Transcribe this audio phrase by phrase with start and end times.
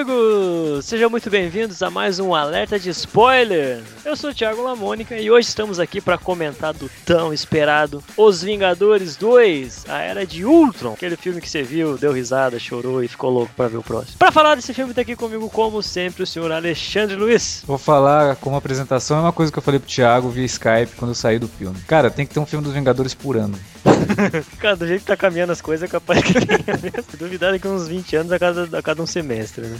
[0.00, 0.86] Amigos!
[0.86, 3.82] Sejam muito bem-vindos a mais um alerta de spoiler.
[4.04, 8.42] Eu sou o Thiago Lamônica e hoje estamos aqui para comentar do tão esperado Os
[8.42, 13.08] Vingadores 2, a Era de Ultron, aquele filme que você viu, deu risada, chorou e
[13.08, 14.16] ficou louco para ver o próximo.
[14.18, 17.62] Para falar desse filme, tá aqui comigo, como sempre, o senhor Alexandre Luiz.
[17.66, 21.10] Vou falar como apresentação, é uma coisa que eu falei pro Thiago via Skype quando
[21.10, 21.78] eu saí do filme.
[21.86, 23.58] Cara, tem que ter um filme dos Vingadores por ano.
[24.58, 27.04] Cara, do jeito que tá caminhando as coisas, é capaz que tenha mesmo.
[27.18, 29.76] Duvidar daqui uns 20 anos a cada, a cada um semestre, né?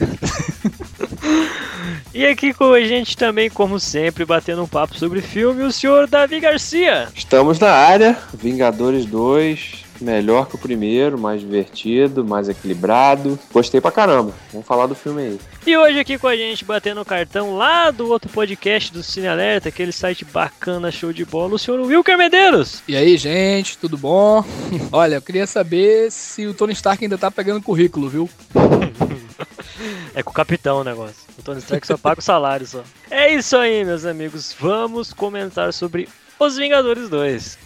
[2.15, 6.07] e aqui com a gente também, como sempre, batendo um papo sobre filme, o senhor
[6.07, 7.09] Davi Garcia.
[7.15, 13.39] Estamos na área, Vingadores 2, melhor que o primeiro, mais divertido, mais equilibrado.
[13.53, 14.33] Gostei pra caramba.
[14.53, 15.41] Vamos falar do filme aí.
[15.67, 19.29] E hoje aqui com a gente, batendo o cartão lá do outro podcast do Cine
[19.29, 22.83] Alerta, aquele site bacana, show de bola, o senhor Wilker Medeiros.
[22.89, 24.45] E aí, gente, tudo bom?
[24.91, 28.31] Olha, eu queria saber se o Tony Stark ainda tá pegando currículo, viu?
[30.15, 31.17] É com o capitão o negócio.
[31.39, 32.83] O Tony Stark só paga o salário só.
[33.11, 34.55] É isso aí, meus amigos.
[34.59, 37.59] Vamos comentar sobre Os Vingadores 2.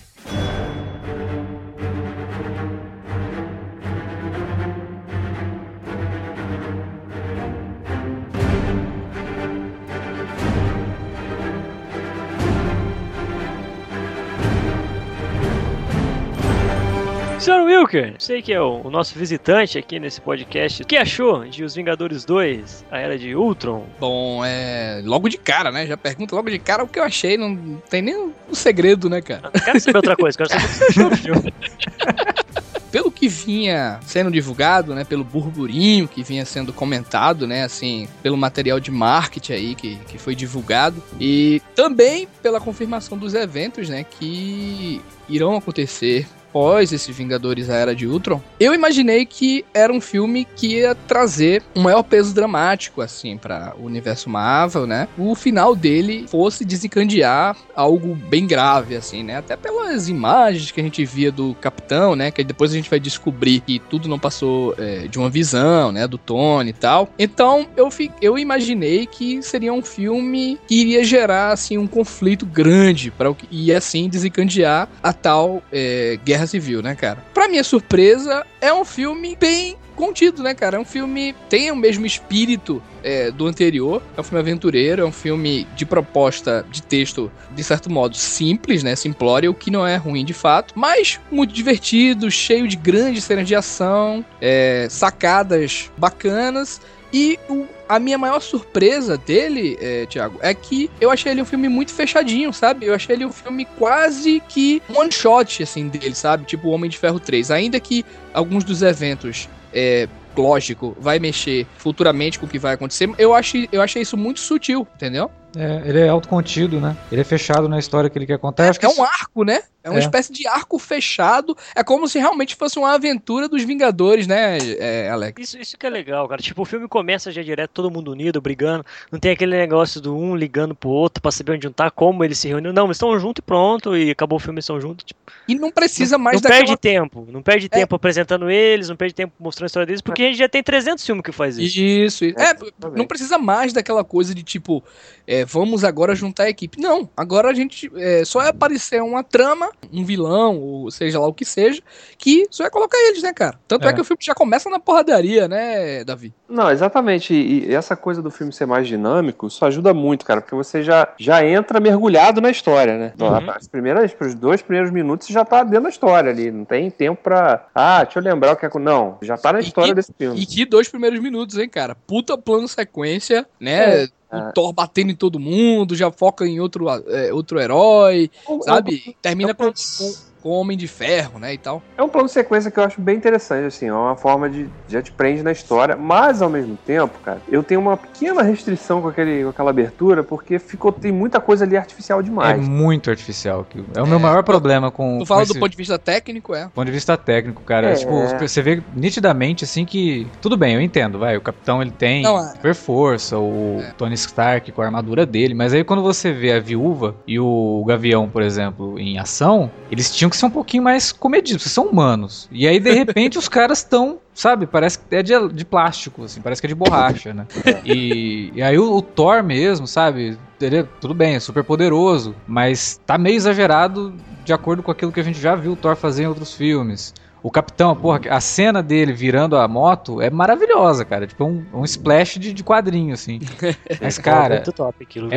[17.45, 20.83] Senhor Wilker, sei que é o, o, nosso visitante aqui nesse podcast.
[20.83, 23.84] O que achou de Os Vingadores 2, a Era de Ultron?
[24.00, 25.03] Bom, é.
[25.05, 25.87] Logo de cara, né?
[25.87, 27.37] Já pergunta logo de cara o que eu achei.
[27.37, 29.50] Não tem nem um segredo, né, cara?
[29.55, 31.55] Não quero saber outra coisa, quero saber o que você achou do filme.
[32.91, 38.37] pelo que vinha sendo divulgado, né, pelo burburinho que vinha sendo comentado, né, assim, pelo
[38.39, 44.04] material de marketing aí que, que foi divulgado e também pela confirmação dos eventos, né,
[44.04, 50.00] que irão acontecer após esses Vingadores a Era de Ultron, eu imaginei que era um
[50.00, 55.09] filme que ia trazer um maior peso dramático, assim, para o universo Marvel, né?
[55.19, 59.38] O final dele fosse desencadear algo bem grave, assim, né?
[59.38, 62.31] Até pelas imagens que a gente via do Capitão, né?
[62.31, 66.06] Que depois a gente vai descobrir que tudo não passou é, de uma visão, né?
[66.06, 67.09] Do Tony e tal.
[67.19, 72.47] Então, eu, fi, eu imaginei que seria um filme que iria gerar, assim, um conflito
[72.47, 77.25] grande para e assim desencadear a tal é, guerra Guerra Civil, né, cara?
[77.32, 80.77] Pra minha surpresa, é um filme bem contido, né, cara?
[80.77, 84.03] É um filme tem o mesmo espírito é, do anterior.
[84.16, 88.82] É um filme aventureiro, é um filme de proposta de texto, de certo modo, simples,
[88.82, 88.97] né?
[88.97, 93.47] Simplório, o que não é ruim de fato, mas muito divertido, cheio de grandes cenas
[93.47, 96.81] de ação, é, sacadas bacanas.
[97.12, 101.44] E o, a minha maior surpresa dele, é, Thiago, é que eu achei ele um
[101.44, 102.86] filme muito fechadinho, sabe?
[102.86, 106.44] Eu achei ele um filme quase que one shot, assim, dele, sabe?
[106.44, 107.53] Tipo Homem de Ferro 3.
[107.53, 113.11] Ainda que alguns dos eventos é, lógico, vai mexer futuramente com o que vai acontecer.
[113.19, 115.31] Eu achei, eu achei isso muito sutil, entendeu?
[115.56, 116.97] É, ele é autocontido, né?
[117.11, 118.65] Ele é fechado na história que ele quer contar.
[118.65, 119.62] É, é um arco, né?
[119.84, 120.03] É uma é.
[120.03, 121.55] espécie de arco fechado.
[121.77, 125.43] É como se realmente fosse uma aventura dos Vingadores, né, é, Alex?
[125.43, 126.41] Isso, isso que é legal, cara.
[126.41, 128.84] Tipo, o filme começa já direto, todo mundo unido, brigando.
[129.12, 132.25] Não tem aquele negócio do um ligando pro outro pra saber onde um tá, como
[132.25, 132.72] eles se reuniram.
[132.72, 135.05] Não, eles estão juntos e pronto, e acabou o filme, eles estão juntos.
[135.05, 136.61] Tipo, e não precisa mais não daquela...
[136.61, 137.27] perde tempo.
[137.31, 137.69] Não perde é.
[137.69, 140.62] tempo apresentando eles, não perde tempo mostrando a história deles, porque a gente já tem
[140.62, 141.78] 300 filmes que faz isso.
[141.78, 142.41] Isso, isso.
[142.41, 142.56] É,
[142.97, 144.83] não precisa mais daquela coisa de tipo,
[145.27, 146.81] é, vamos agora juntar a equipe.
[146.81, 151.26] Não, agora a gente é, só é aparecer uma trama, um vilão, ou seja lá
[151.26, 151.82] o que seja,
[152.18, 153.58] que só é colocar eles, né, cara?
[153.66, 156.32] Tanto é, é que o filme já começa na porradaria, né, Davi?
[156.48, 157.34] Não, exatamente.
[157.34, 160.82] E, e essa coisa do filme ser mais dinâmico, isso ajuda muito, cara, porque você
[160.82, 163.12] já, já entra mergulhado na história, né?
[163.14, 163.50] Então, uhum.
[163.50, 166.50] As primeiras, os dois primeiros minutos já tá dentro da história ali.
[166.50, 167.66] Não tem tempo pra.
[167.74, 168.70] Ah, deixa eu lembrar o que é.
[168.74, 170.41] Não, já tá na história que, desse filme.
[170.41, 171.94] E que dois primeiros minutos, hein, cara?
[171.94, 174.04] Puta plano sequência, né?
[174.04, 174.53] É o ah.
[174.53, 178.31] Thor batendo em todo mundo, já foca em outro, é, outro herói,
[178.63, 179.16] sabe?
[179.22, 181.82] Termina com, com, com o Homem de Ferro, né, e tal.
[181.96, 184.68] É um plano de sequência que eu acho bem interessante, assim, é uma forma de
[184.86, 189.00] já te prende na história, mas ao mesmo tempo, cara, eu tenho uma pequena restrição
[189.00, 192.58] com, aquele, com aquela abertura, porque ficou, tem muita coisa ali artificial demais.
[192.58, 193.66] É muito artificial.
[193.94, 195.18] É o meu é, maior problema com...
[195.18, 195.60] Tu fala com do esse...
[195.60, 196.64] ponto de vista técnico, é?
[196.64, 197.94] Do ponto de vista técnico, cara, é.
[197.94, 202.22] tipo, você vê nitidamente, assim, que tudo bem, eu entendo, vai, o Capitão, ele tem
[202.22, 202.50] Não, é.
[202.50, 203.92] super força, o é.
[203.96, 207.82] Tony Stark com a armadura dele, mas aí quando você vê a Viúva e o
[207.88, 211.86] Gavião, por exemplo, em ação, eles tinham que ser um pouquinho mais comedidos, porque são
[211.86, 212.48] humanos.
[212.51, 216.41] E aí, de repente, os caras estão sabe, parece que é de, de plástico, assim,
[216.41, 217.47] parece que é de borracha, né?
[217.84, 220.36] e, e aí o, o Thor mesmo, sabe?
[220.60, 224.13] Ele é, tudo bem, é super poderoso, mas tá meio exagerado
[224.45, 227.15] de acordo com aquilo que a gente já viu o Thor fazer em outros filmes.
[227.44, 231.26] O capitão, porra, a cena dele virando a moto é maravilhosa, cara.
[231.26, 233.38] Tipo, um, um splash de, de quadrinho, assim.
[234.00, 234.54] Mas, cara.
[234.54, 235.28] É muito top aquilo.
[235.30, 235.36] É,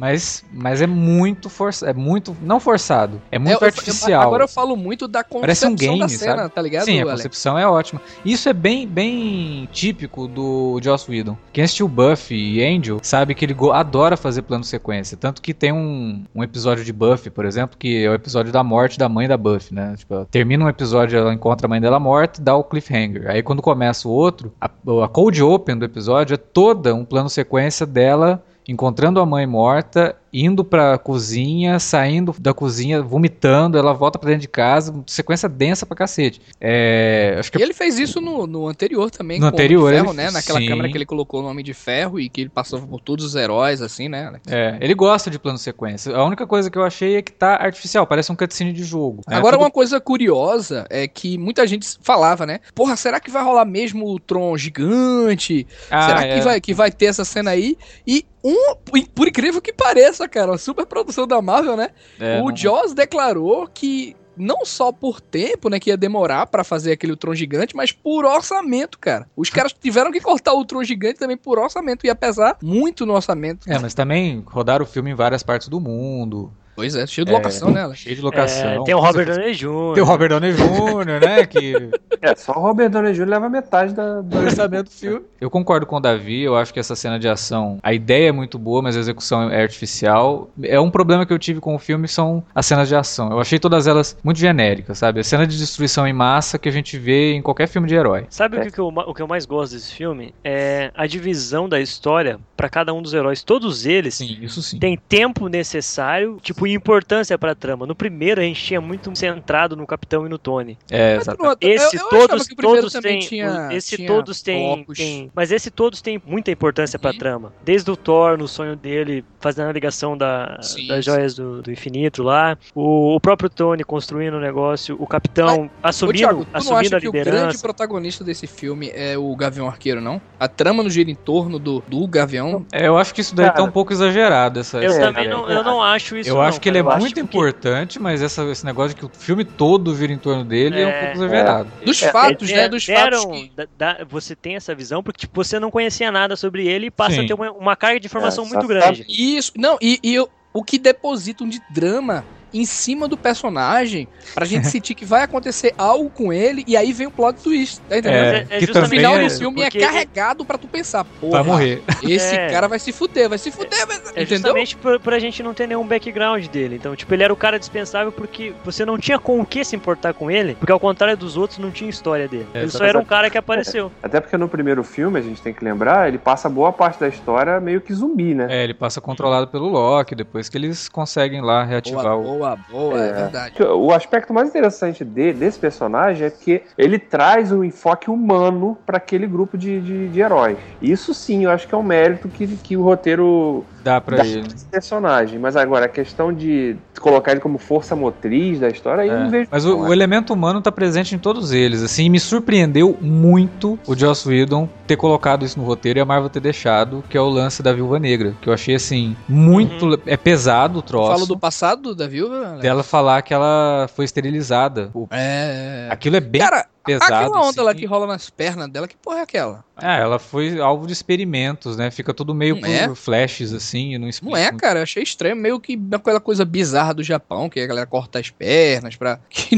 [0.00, 1.90] mas, mas é muito forçado.
[1.90, 2.34] É muito.
[2.40, 3.20] Não forçado.
[3.30, 4.22] É muito é, artificial.
[4.22, 6.54] agora eu falo muito da concepção um game, da cena, sabe?
[6.54, 6.84] tá ligado?
[6.84, 8.00] Sim, a concepção é ótima.
[8.24, 11.36] Isso é bem, bem típico do Joss Whedon.
[11.52, 15.18] Quem assistiu Buffy e Angel sabe que ele adora fazer plano sequência.
[15.18, 18.64] Tanto que tem um, um episódio de Buffy, por exemplo, que é o episódio da
[18.64, 19.94] morte da mãe da Buffy, né?
[19.98, 23.30] Tipo, termina um episódio ela encontra a mãe dela morta, dá o cliffhanger.
[23.30, 24.66] Aí quando começa o outro, a,
[25.04, 30.16] a cold open do episódio é toda um plano sequência dela encontrando a mãe morta
[30.32, 35.84] indo pra cozinha, saindo da cozinha, vomitando, ela volta pra dentro de casa, sequência densa
[35.84, 36.40] pra cacete.
[36.60, 40.16] É, acho que e ele fez isso no, no anterior também, no anterior, Ferro, ele...
[40.16, 40.30] né?
[40.30, 40.68] Naquela Sim.
[40.68, 43.34] câmera que ele colocou o nome de Ferro e que ele passou por todos os
[43.34, 44.44] heróis, assim, né, Alex?
[44.48, 46.14] É, ele gosta de plano sequência.
[46.14, 49.22] A única coisa que eu achei é que tá artificial, parece um cutscene de jogo.
[49.28, 49.36] Né?
[49.36, 49.64] Agora, Tudo...
[49.64, 52.60] uma coisa curiosa é que muita gente falava, né?
[52.74, 55.66] Porra, será que vai rolar mesmo o Tron gigante?
[55.90, 56.34] Ah, será é.
[56.34, 57.76] que, vai, que vai ter essa cena aí?
[58.06, 58.74] E um,
[59.14, 61.90] por incrível que pareça, cara, uma super produção da Marvel, né?
[62.18, 62.56] É, o não...
[62.56, 67.34] Joss declarou que não só por tempo, né, que ia demorar para fazer aquele Tron
[67.34, 69.28] gigante, mas por orçamento, cara.
[69.36, 73.14] Os caras tiveram que cortar o Tron gigante também por orçamento, ia pesar muito no
[73.14, 73.70] orçamento.
[73.70, 76.52] É, mas também rodaram o filme em várias partes do mundo.
[76.80, 77.94] Pois é, cheio de locação, é, né?
[77.94, 78.70] Cheio de locação.
[78.70, 79.92] É, tem o Robert Downey Jr.
[79.92, 81.46] Tem o Robert Downey Jr., né?
[81.46, 81.90] Que...
[82.22, 83.26] É, só o Robert Downey Jr.
[83.26, 85.24] leva metade da, do orçamento do filme.
[85.40, 88.32] Eu concordo com o Davi, eu acho que essa cena de ação, a ideia é
[88.32, 90.50] muito boa, mas a execução é artificial.
[90.62, 93.30] É um problema que eu tive com o filme, são as cenas de ação.
[93.30, 95.20] Eu achei todas elas muito genéricas, sabe?
[95.20, 98.26] A cena de destruição em massa que a gente vê em qualquer filme de herói.
[98.28, 98.60] Sabe é.
[98.60, 100.34] o, que eu, o que eu mais gosto desse filme?
[100.44, 103.42] É a divisão da história para cada um dos heróis.
[103.42, 104.78] Todos eles sim, isso sim.
[104.78, 107.86] têm tempo necessário, tipo, importância pra trama.
[107.86, 110.78] No primeiro a gente tinha muito centrado no Capitão e no Tony.
[110.90, 111.58] É, exatamente.
[111.60, 116.00] Esse eu, eu todos, todos têm, tinha, esse tinha todos têm, tem, mas esse todos
[116.00, 117.52] tem muita importância pra trama.
[117.64, 121.70] Desde o Thor, no sonho dele, fazendo a ligação da, sim, das joias do, do,
[121.70, 126.46] infinito lá, o, o, próprio Tony construindo o negócio, o Capitão mas, assumindo, ô, Thiago,
[126.52, 127.36] assumindo a liderança.
[127.36, 130.20] o grande protagonista desse filme é o Gavião Arqueiro, não?
[130.38, 132.66] A trama não gira em torno do, do Gavião.
[132.72, 134.60] É, eu acho que isso daí tá Cara, tá um pouco exagerado.
[134.60, 136.28] Essa, eu também não, eu não acho isso.
[136.28, 137.20] Eu não, acho que ele é muito que...
[137.20, 140.82] importante, mas essa, esse negócio de que o filme todo vira em torno dele é,
[140.82, 141.68] é um pouco exagerado.
[141.80, 141.84] É.
[141.84, 142.68] Dos é, fatos, né?
[142.68, 143.40] Dos deram, fatos.
[143.40, 143.52] Que...
[143.56, 146.90] Da, da, você tem essa visão porque tipo, você não conhecia nada sobre ele e
[146.90, 147.24] passa Sim.
[147.24, 149.04] a ter uma, uma carga de informação muito grande.
[149.08, 150.18] Isso, não, e, e
[150.52, 155.74] o que depositam de drama em cima do personagem pra gente sentir que vai acontecer
[155.76, 158.50] algo com ele e aí vem o plot twist, tá entendendo?
[158.50, 161.52] É, é, que no final é, do filme é carregado pra tu pensar, porra, vai
[161.52, 161.82] morrer.
[162.02, 162.50] esse é.
[162.50, 164.26] cara vai se fuder, vai se fuder, vai, é entendeu?
[164.26, 166.76] justamente pra, pra gente não ter nenhum background dele.
[166.76, 169.76] Então, tipo, ele era o cara dispensável porque você não tinha com o que se
[169.76, 172.46] importar com ele, porque ao contrário dos outros, não tinha história dele.
[172.54, 173.90] É, ele só era um cara que apareceu.
[174.02, 177.08] Até porque no primeiro filme, a gente tem que lembrar, ele passa boa parte da
[177.08, 178.46] história meio que zumbi, né?
[178.48, 182.39] É, ele passa controlado pelo Loki, depois que eles conseguem lá reativar boa, o...
[182.40, 183.62] Boa, boa, é, é verdade.
[183.62, 188.96] O aspecto mais interessante de, desse personagem é que ele traz um enfoque humano para
[188.96, 190.56] aquele grupo de, de, de, heróis.
[190.80, 194.48] Isso sim, eu acho que é um mérito que, que o roteiro dá para ele.
[194.70, 195.38] personagem.
[195.38, 199.12] Mas agora, a questão de colocar ele como força motriz da história, aí é.
[199.12, 199.48] eu não vejo.
[199.50, 201.82] Mas o, o, elemento humano tá presente em todos eles.
[201.82, 206.28] Assim, me surpreendeu muito o Joss Whedon ter colocado isso no roteiro e a Marvel
[206.28, 208.34] ter deixado, que é o lance da Viúva Negra.
[208.40, 209.86] Que eu achei, assim, muito.
[209.86, 209.98] Uhum.
[210.06, 211.12] É pesado o troço.
[211.12, 212.58] Falo do passado da Viúva?
[212.60, 214.90] Dela falar que ela foi esterilizada.
[215.10, 215.88] É.
[215.90, 216.40] Aquilo é bem.
[216.40, 217.14] Cara, pesado.
[217.14, 217.60] Aquela onda assim.
[217.60, 219.64] lá que rola nas pernas dela, que porra é aquela?
[219.76, 221.90] Ah, ela foi alvo de experimentos, né?
[221.90, 222.94] Fica tudo meio não por é?
[222.94, 224.36] flashes, assim, não explica.
[224.36, 224.60] Não é, muito.
[224.60, 228.18] cara, eu achei estranho, meio que aquela coisa bizarra do Japão, que a galera corta
[228.18, 229.18] as pernas pra...
[229.30, 229.56] Que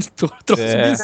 [0.61, 0.95] é.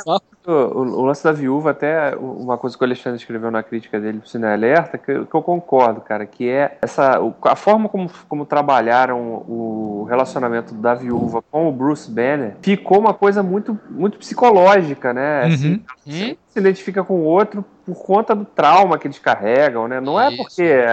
[0.47, 4.19] O, o, lance da viúva, até uma coisa que o Alexandre escreveu na crítica dele
[4.19, 8.47] pro Cine Alerta, que, que eu concordo, cara, que é essa, a forma como, como
[8.47, 15.13] trabalharam o relacionamento da viúva com o Bruce Banner, ficou uma coisa muito, muito psicológica,
[15.13, 15.45] né?
[15.45, 15.81] Assim, uhum.
[16.13, 20.01] Se identifica com o outro por conta do trauma que eles carregam, né?
[20.01, 20.85] Não é porque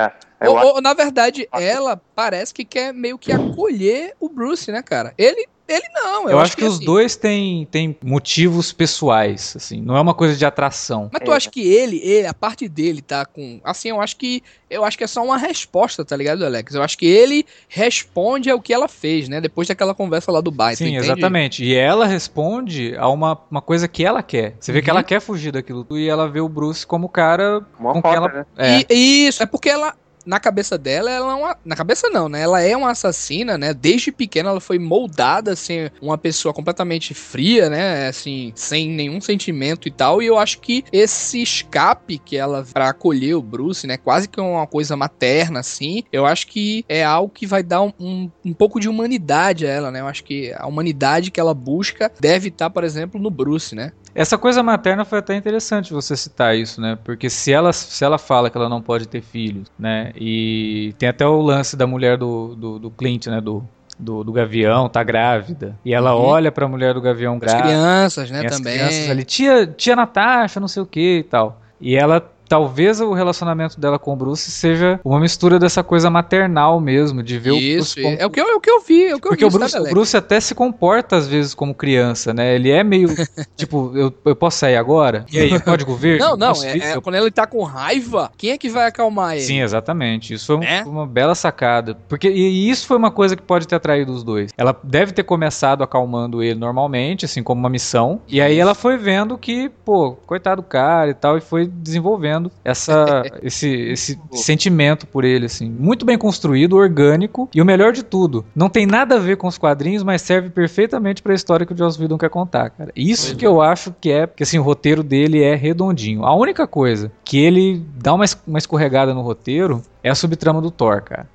[0.42, 5.14] ou, ou, na verdade, ela parece que quer meio que acolher o Bruce, né, cara?
[5.18, 6.26] Ele Ele não.
[6.26, 9.82] Eu, eu acho, acho, que, que os assim, dois têm, têm motivos pessoais, assim.
[9.82, 11.10] Não é uma coisa de atração.
[11.12, 11.36] Mas tu é.
[11.36, 13.60] acha que ele, ele, a parte dele tá com.
[13.64, 14.44] Assim, eu acho que.
[14.70, 16.74] Eu acho que é só uma resposta, tá ligado, Alex?
[16.76, 19.42] Eu acho que ele responde ao que ela fez, né?
[19.42, 20.78] Depois daquela conversa lá do bairro.
[20.78, 21.64] Sim, exatamente.
[21.64, 24.56] E ela responde a uma, uma coisa que ela quer.
[24.60, 25.06] Você vê que ela uhum.
[25.06, 28.28] quer fugir daquilo e ela vê o Bruce como o cara uma com foto, ela.
[28.28, 28.46] Né?
[28.58, 28.94] É.
[28.94, 29.96] E, isso, é porque ela
[30.26, 31.58] na cabeça dela, ela é uma.
[31.64, 32.42] Na cabeça não, né?
[32.42, 33.74] Ela é uma assassina, né?
[33.74, 38.08] Desde pequena ela foi moldada assim, uma pessoa completamente fria, né?
[38.08, 40.22] Assim, sem nenhum sentimento e tal.
[40.22, 43.98] E eu acho que esse escape que ela para acolher o Bruce, né?
[43.98, 46.04] Quase que uma coisa materna, assim.
[46.12, 49.70] Eu acho que é algo que vai dar um, um, um pouco de humanidade a
[49.70, 50.02] ela, né?
[50.02, 53.92] Eu acho que a humanidade que ela busca deve estar, por exemplo, no Bruce, né?
[54.16, 56.98] Essa coisa materna foi até interessante você citar isso, né?
[57.04, 60.14] Porque se ela, se ela fala que ela não pode ter filhos, né?
[60.16, 63.42] E tem até o lance da mulher do, do, do Clint, né?
[63.42, 63.68] Do,
[64.00, 65.78] do, do, Gavião, tá grávida.
[65.84, 66.22] E ela uhum.
[66.22, 67.64] olha pra mulher do Gavião grávida.
[67.64, 68.74] As crianças, né, também.
[68.76, 71.60] As crianças ali, tia, tia Natasha, não sei o que e tal.
[71.82, 76.80] E ela talvez o relacionamento dela com o Bruce seja uma mistura dessa coisa maternal
[76.80, 78.02] mesmo, de ver Isso, o Bruce.
[78.02, 78.18] Como...
[78.20, 79.56] É o que eu, é o que eu vi, é o que eu Porque vi,
[79.56, 82.56] o, Bruce, o Bruce até se comporta às vezes como criança, né?
[82.56, 83.10] Ele é meio
[83.56, 85.26] tipo, eu, eu posso sair agora?
[85.32, 86.20] E aí, código verde?
[86.20, 89.42] Não, não, é, é, quando ele tá com raiva, quem é que vai acalmar ele?
[89.42, 90.34] Sim, exatamente.
[90.34, 90.84] Isso foi é?
[90.84, 91.98] uma bela sacada.
[92.08, 94.52] Porque e isso foi uma coisa que pode ter atraído os dois.
[94.58, 98.98] Ela deve ter começado acalmando ele normalmente, assim como uma missão, e aí ela foi
[98.98, 105.08] vendo que, pô, coitado do cara e tal, e foi desenvolvendo essa esse, esse sentimento
[105.08, 105.70] por ele, assim.
[105.70, 109.48] Muito bem construído, orgânico e o melhor de tudo, não tem nada a ver com
[109.48, 112.92] os quadrinhos, mas serve perfeitamente para a história que o Joss Whedon quer contar, cara.
[112.96, 116.26] Isso que eu acho que é, porque assim, o roteiro dele é redondinho.
[116.26, 120.70] A única coisa que ele dá uma, uma escorregada no roteiro é a subtrama do
[120.70, 121.28] Thor, cara.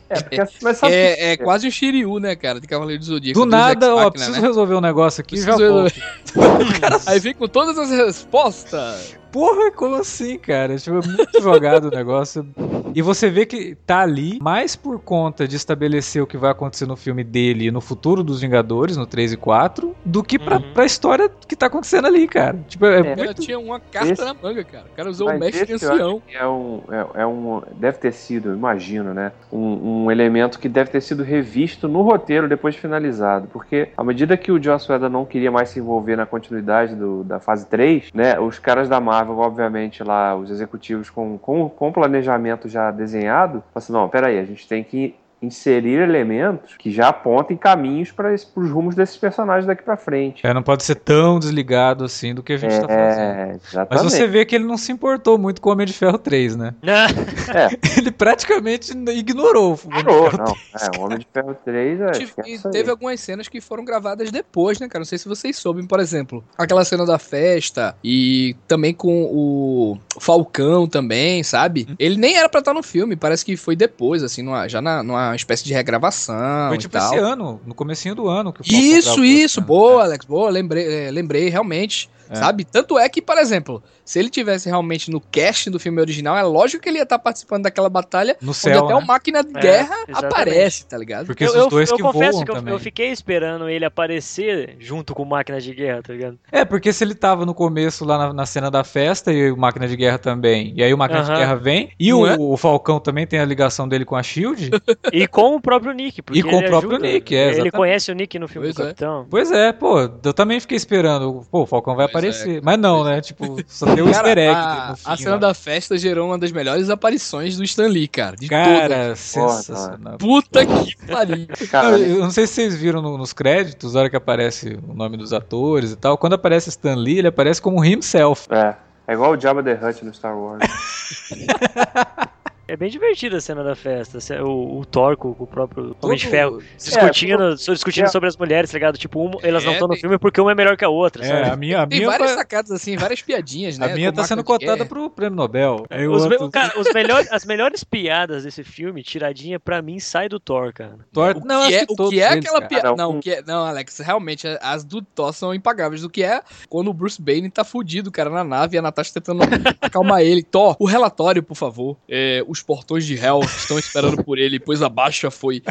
[0.00, 1.22] É, porque, sabe é, que...
[1.22, 3.40] é quase o Shiryu, né, cara, de Cavaleiro do Zodíaco.
[3.40, 4.46] Do nada, ó, preciso né?
[4.46, 5.94] resolver um negócio aqui preciso já resolver.
[7.06, 10.78] Aí vem com todas as respostas porra, como assim, cara?
[10.78, 12.46] Tipo, é muito jogado o negócio.
[12.94, 16.86] E você vê que tá ali mais por conta de estabelecer o que vai acontecer
[16.86, 20.72] no filme dele no futuro dos Vingadores, no 3 e 4, do que pra, uhum.
[20.72, 22.56] pra história que tá acontecendo ali, cara.
[22.68, 23.16] Tipo, é, é.
[23.16, 23.42] Muito...
[23.42, 24.24] tinha uma carta esse...
[24.24, 24.84] na manga, cara.
[24.92, 26.22] O cara usou Mas o mestre ancião.
[26.32, 27.62] É um, é, é, um.
[27.74, 29.32] Deve ter sido, imagino, né?
[29.52, 33.48] Um, um, elemento que deve ter sido revisto no roteiro depois de finalizado.
[33.48, 37.24] Porque à medida que o Joss Whedon não queria mais se envolver na continuidade do,
[37.24, 38.38] da fase 3, né?
[38.38, 43.92] Os caras da Marvel obviamente, lá, os executivos com, com, com planejamento já desenhado, assim,
[43.92, 45.14] não, peraí, a gente tem que
[45.44, 50.46] inserir elementos que já apontem caminhos para os rumos desses personagens daqui para frente.
[50.46, 53.60] É, não pode ser tão desligado assim do que a gente está é, fazendo.
[53.64, 53.88] Exatamente.
[53.90, 56.56] Mas você vê que ele não se importou muito com o Homem de Ferro 3,
[56.56, 56.74] né?
[56.82, 57.94] é.
[57.98, 60.54] Ele praticamente ignorou o Ignorou, não.
[60.80, 62.12] É, o Homem de Ferro 3 é.
[62.46, 65.00] E teve algumas cenas que foram gravadas depois, né, cara?
[65.00, 69.98] Não sei se vocês soubem, por exemplo, aquela cena da festa e também com o
[70.20, 71.86] Falcão também, sabe?
[71.88, 71.94] Hum.
[71.98, 75.02] Ele nem era para estar no filme, parece que foi depois, assim, numa, já na,
[75.02, 76.68] numa uma espécie de regravação.
[76.68, 78.54] Foi tipo esse ano, no comecinho do ano.
[78.64, 80.06] Isso, isso, boa, é.
[80.06, 82.08] Alex, boa, lembrei, é, lembrei realmente.
[82.30, 82.36] É.
[82.36, 82.64] Sabe?
[82.64, 86.42] Tanto é que, por exemplo, se ele tivesse realmente no casting do filme original, é
[86.42, 89.04] lógico que ele ia estar participando daquela batalha no céu, onde até né?
[89.04, 91.26] o Máquina de é, Guerra aparece, tá ligado?
[91.26, 95.14] Porque eu, eu, dois eu que confesso que eu, eu, fiquei esperando ele aparecer junto
[95.14, 96.38] com o Máquina de Guerra, tá ligado?
[96.52, 99.56] É, porque se ele tava no começo lá na, na cena da festa e o
[99.56, 101.32] Máquina de Guerra também, e aí o Máquina uh -huh.
[101.32, 102.36] de Guerra vem, e o, é?
[102.38, 104.70] o, Falcão também tem a ligação dele com a SHIELD.
[105.12, 108.12] e com o próprio Nick, porque E com o próprio ajuda, Nick, é, Ele conhece
[108.12, 108.86] o Nick no filme pois do é.
[108.86, 109.26] Capitão.
[109.30, 112.62] Pois é, pô, eu também fiquei esperando, pô, o Falcão vai pois é, aparecer.
[112.62, 113.20] Mas não, né?
[113.20, 114.54] Tipo, só tem o um easter egg.
[114.54, 115.36] A, a cena lá.
[115.38, 118.36] da festa gerou uma das melhores aparições do Stan Lee, cara.
[118.36, 119.18] De cara, todas.
[119.18, 120.18] sensacional.
[120.18, 121.46] Puta que pariu.
[122.06, 125.16] eu não sei se vocês viram no, nos créditos, a hora que aparece o nome
[125.16, 126.18] dos atores e tal.
[126.18, 128.46] Quando aparece Stan Lee, ele aparece como himself.
[128.50, 128.76] É.
[129.06, 130.64] É igual o Jabba the Hutt no Star Wars.
[132.66, 134.18] É bem divertida a cena da festa.
[134.42, 138.08] O, o Thor com, o próprio Homem de Ferro discutindo, é, discutindo é.
[138.08, 138.96] sobre as mulheres, tá ligado?
[138.96, 141.24] Tipo, uma, elas é, não estão no filme porque uma é melhor que a outra,
[141.24, 141.50] é, sabe?
[141.50, 142.36] A minha, a tem minha várias tá...
[142.38, 143.92] sacadas assim, várias piadinhas, né?
[143.92, 145.84] A minha tá sendo cotada pro prêmio Nobel.
[146.10, 146.50] Os, outro...
[146.50, 150.98] cara, os melhores, as melhores piadas desse filme, tiradinha, pra mim, sai do Thor, cara.
[151.12, 152.94] Thor, o não, que é, o que é aquela piada.
[152.96, 156.02] Não, o que é, não, Alex, realmente, as do Thor são impagáveis.
[156.02, 159.12] O que é quando o Bruce Bane tá fudido, cara, na nave e a Natasha
[159.12, 159.42] tentando
[159.80, 160.42] acalmar ele.
[160.42, 161.96] Thor, o relatório, por favor.
[162.08, 165.62] É, os portões de Hell estão esperando por ele, pois a baixa foi.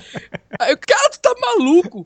[0.59, 2.03] Aí, cara, tu tá maluco?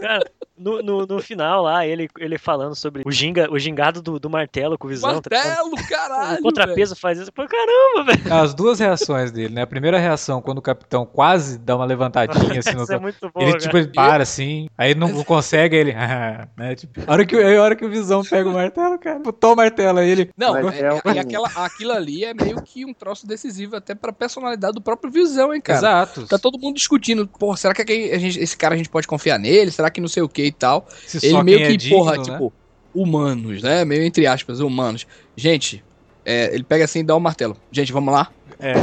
[0.00, 0.24] Cara,
[0.56, 4.30] no, no, no, final lá, ele, ele falando sobre o, ginga, o gingado do, do
[4.30, 5.20] martelo com visão.
[5.20, 6.38] Tá martelo, tá caralho!
[6.38, 7.00] O contrapeso véio.
[7.00, 7.32] faz isso.
[7.32, 8.34] Pô, caramba, velho.
[8.34, 9.62] As duas reações dele, né?
[9.62, 12.84] A primeira reação, quando o capitão quase dá uma levantadinha assim no.
[12.84, 15.92] é muito bom, ele, tipo, ele para assim, aí não consegue, aí ele.
[16.56, 16.74] né?
[16.76, 19.56] Tipo, a hora, que, a hora que o visão pega o martelo, cara, botou o
[19.56, 20.30] martelo aí ele.
[20.36, 24.74] Não, é, é, aquela, aquilo ali é meio que um troço decisivo até pra personalidade
[24.74, 25.78] do próprio visão, hein, cara?
[25.78, 26.26] Exato.
[26.26, 29.38] Tá todo mundo discutindo, porra, será que a gente, esse cara a gente pode confiar
[29.38, 29.70] nele?
[29.70, 30.86] Será que não sei o que e tal?
[31.06, 32.22] Se ele meio que, é digno, porra, né?
[32.22, 32.52] tipo,
[32.94, 33.84] humanos, né?
[33.84, 35.06] Meio entre aspas, humanos.
[35.36, 35.84] Gente,
[36.24, 37.56] é, ele pega assim e dá o um martelo.
[37.70, 38.30] Gente, vamos lá?
[38.58, 38.74] É.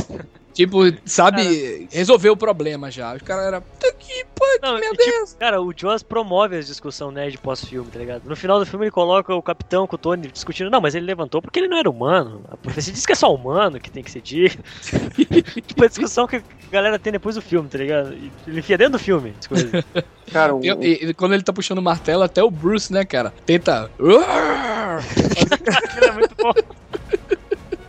[0.61, 3.15] Tipo, sabe, cara, resolveu o problema já.
[3.15, 3.61] Os caras eram.
[3.61, 5.35] Puta que pariu, meu tipo, Deus.
[5.39, 8.23] Cara, o Joss promove a discussão nerd pós-filme, tá ligado?
[8.25, 10.69] No final do filme ele coloca o capitão com o Tony discutindo.
[10.69, 12.43] Não, mas ele levantou porque ele não era humano.
[12.49, 14.63] A profecia diz que é só humano que tem que ser digno.
[15.65, 18.13] tipo, a discussão que a galera tem depois do filme, tá ligado?
[18.47, 19.71] Ele enfia dentro do filme as coisas.
[20.31, 20.63] Cara, o...
[20.63, 20.69] e,
[21.09, 23.33] e, quando ele tá puxando o martelo, até o Bruce, né, cara?
[23.45, 23.91] Tenta.
[26.01, 26.53] é muito bom.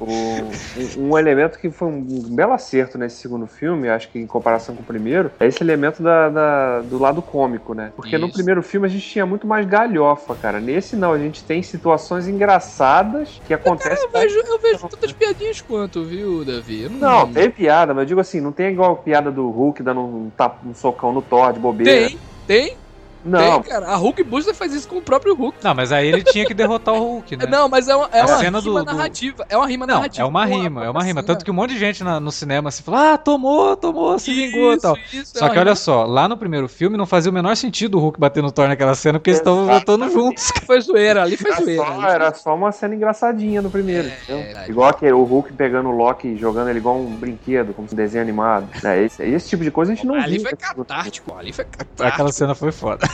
[0.04, 4.74] O, um, elemento que foi um belo acerto nesse segundo filme, acho que em comparação
[4.74, 7.92] com o primeiro, é esse elemento da, da do lado cômico, né?
[7.94, 8.26] Porque Isso.
[8.26, 10.60] no primeiro filme a gente tinha muito mais galhofa, cara.
[10.60, 14.08] Nesse não, a gente tem situações engraçadas que acontecem.
[14.10, 16.88] Cara, eu, vejo, eu vejo tantas piadinhas quanto, viu, Davi?
[16.88, 19.82] não, não tem piada, mas eu digo assim, não tem igual a piada do Hulk
[19.82, 20.32] dando um,
[20.66, 22.08] um socão no Thor de bobeira.
[22.08, 22.76] Tem, tem,
[23.24, 23.62] não.
[23.62, 23.86] Tem, cara.
[23.86, 25.58] A Hulk Buster faz isso com o próprio Hulk.
[25.62, 27.46] Não, mas aí ele tinha que derrotar o Hulk, né?
[27.46, 29.46] Não, mas é uma, é uma rima do, narrativa.
[29.48, 30.22] É uma rima não, narrativa.
[30.22, 31.22] É uma rima, é uma rima.
[31.22, 34.34] Tanto que um monte de gente na, no cinema se falou, ah, tomou, tomou, se
[34.34, 34.96] vingou e tal.
[35.12, 37.98] Isso, só é que olha só, lá no primeiro filme não fazia o menor sentido
[37.98, 40.50] o Hulk bater no Thor naquela cena, porque eles estavam voltando juntos.
[40.66, 41.84] Foi zoeira, ali foi era zoeira.
[41.84, 44.10] Só, era só uma cena engraçadinha no primeiro.
[44.28, 47.88] É, igual que o Hulk pegando o Loki e jogando ele igual um brinquedo, como
[47.90, 48.68] um desenho animado.
[48.84, 50.46] É, esse, esse tipo de coisa a gente não ali viu.
[50.46, 52.02] Ali foi catártico, ali foi catártico.
[52.02, 53.06] Aquela cena foi foda.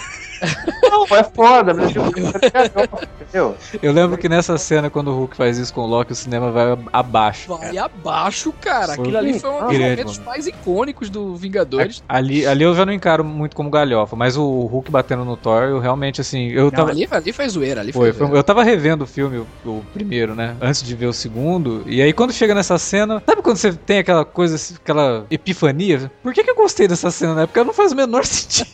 [0.83, 3.57] Não, é foda, mas tipo, entendeu?
[3.83, 6.51] Eu lembro que nessa cena, quando o Hulk faz isso com o Loki, o cinema
[6.51, 7.49] vai abaixo.
[7.49, 7.85] Vai cara.
[7.85, 8.95] abaixo, cara.
[8.95, 12.03] Foi Aquilo ali foi um dos momentos mais icônicos do Vingadores.
[12.09, 15.65] Ali, ali eu já não encaro muito como galhofa, mas o Hulk batendo no Thor,
[15.65, 16.49] eu realmente, assim.
[16.49, 16.91] Eu tava...
[16.91, 18.13] ali, ali foi zoeira, ali foi.
[18.13, 18.39] foi, zoeira.
[18.39, 20.57] eu tava revendo o filme, o, o, primeiro, né?
[20.61, 21.83] Antes de ver o segundo.
[21.87, 26.11] E aí, quando chega nessa cena, sabe quando você tem aquela coisa, aquela epifania?
[26.23, 27.65] Por que, que eu gostei dessa cena na época?
[27.65, 28.69] Não faz o menor sentido.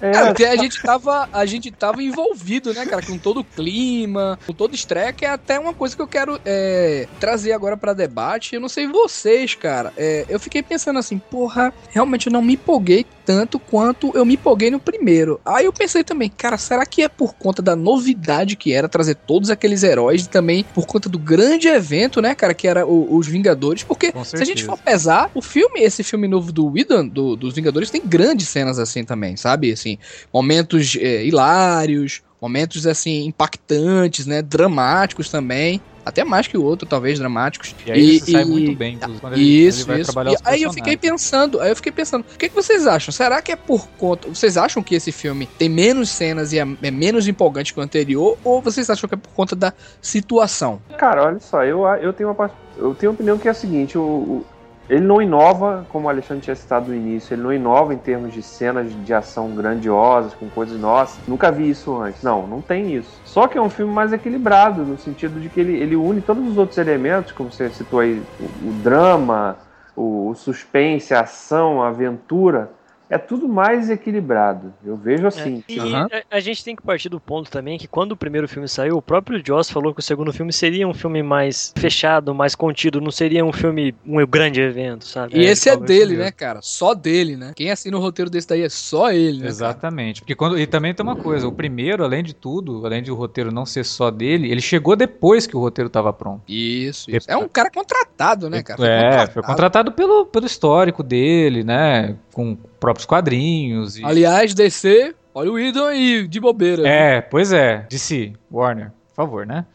[0.00, 3.44] É, cara, porque a gente, tava, a gente tava envolvido, né, cara, com todo o
[3.44, 7.52] clima, com todo o estresse, que é até uma coisa que eu quero é, trazer
[7.52, 8.54] agora para debate.
[8.54, 9.92] Eu não sei vocês, cara.
[9.96, 14.36] É, eu fiquei pensando assim, porra, realmente eu não me empolguei tanto quanto eu me
[14.36, 15.38] empolguei no primeiro.
[15.44, 19.16] Aí eu pensei também, cara, será que é por conta da novidade que era trazer
[19.16, 23.14] todos aqueles heróis e também por conta do grande evento, né, cara, que era o,
[23.14, 23.82] os Vingadores?
[23.82, 27.54] Porque se a gente for pesar, o filme, esse filme novo do Whedon, do, dos
[27.54, 29.70] Vingadores, tem grandes cenas assim também, sabe?
[29.70, 29.98] Assim,
[30.32, 37.18] momentos é, hilários, momentos assim impactantes, né, dramáticos também até mais que o outro, talvez,
[37.18, 37.74] dramáticos.
[37.86, 38.44] E aí e, sai e...
[38.46, 40.12] muito bem quando ele, isso, ele vai isso.
[40.12, 43.12] trabalhar e Aí eu fiquei pensando, aí eu fiquei pensando, o que, que vocês acham?
[43.12, 44.28] Será que é por conta.
[44.28, 47.82] Vocês acham que esse filme tem menos cenas e é, é menos empolgante que o
[47.82, 48.38] anterior?
[48.42, 50.80] Ou vocês acham que é por conta da situação?
[50.96, 53.98] Cara, olha só, eu, eu tenho uma eu tenho uma opinião que é a seguinte,
[53.98, 54.46] o, o
[54.88, 58.32] ele não inova, como o Alexandre tinha citado no início, ele não inova em termos
[58.32, 62.22] de cenas de ação grandiosas, com coisas, nossa, nunca vi isso antes.
[62.22, 63.20] Não, não tem isso.
[63.24, 66.46] Só que é um filme mais equilibrado, no sentido de que ele, ele une todos
[66.48, 69.56] os outros elementos, como você citou aí, o, o drama,
[69.94, 72.70] o, o suspense, a ação, a aventura,
[73.10, 74.72] é tudo mais equilibrado.
[74.84, 75.64] Eu vejo é, assim.
[75.68, 75.96] É, e uhum.
[75.96, 78.96] a, a, gente tem que partir do ponto também que quando o primeiro filme saiu,
[78.96, 83.00] o próprio Joss falou que o segundo filme seria um filme mais fechado, mais contido,
[83.00, 85.38] não seria um filme, um grande evento, sabe?
[85.38, 86.60] E é, esse é dele, né, cara?
[86.62, 87.52] Só dele, né?
[87.56, 89.48] Quem assina o roteiro desse daí é só ele, né?
[89.48, 90.20] Exatamente.
[90.20, 90.24] Cara?
[90.24, 90.58] Porque quando.
[90.58, 93.64] E também tem uma coisa, o primeiro, além de tudo, além de o roteiro não
[93.64, 96.42] ser só dele, ele chegou depois que o roteiro estava pronto.
[96.48, 97.30] Isso, isso.
[97.30, 98.78] É um cara contratado, né, cara?
[98.78, 99.32] Foi é, contratado.
[99.32, 102.16] foi contratado pelo, pelo histórico dele, né?
[102.32, 103.96] Com próprios quadrinhos.
[103.96, 104.04] E...
[104.04, 106.86] Aliás, DC, olha o Idon aí, de bobeira.
[106.86, 109.66] É, pois é, DC, Warner, por favor, né?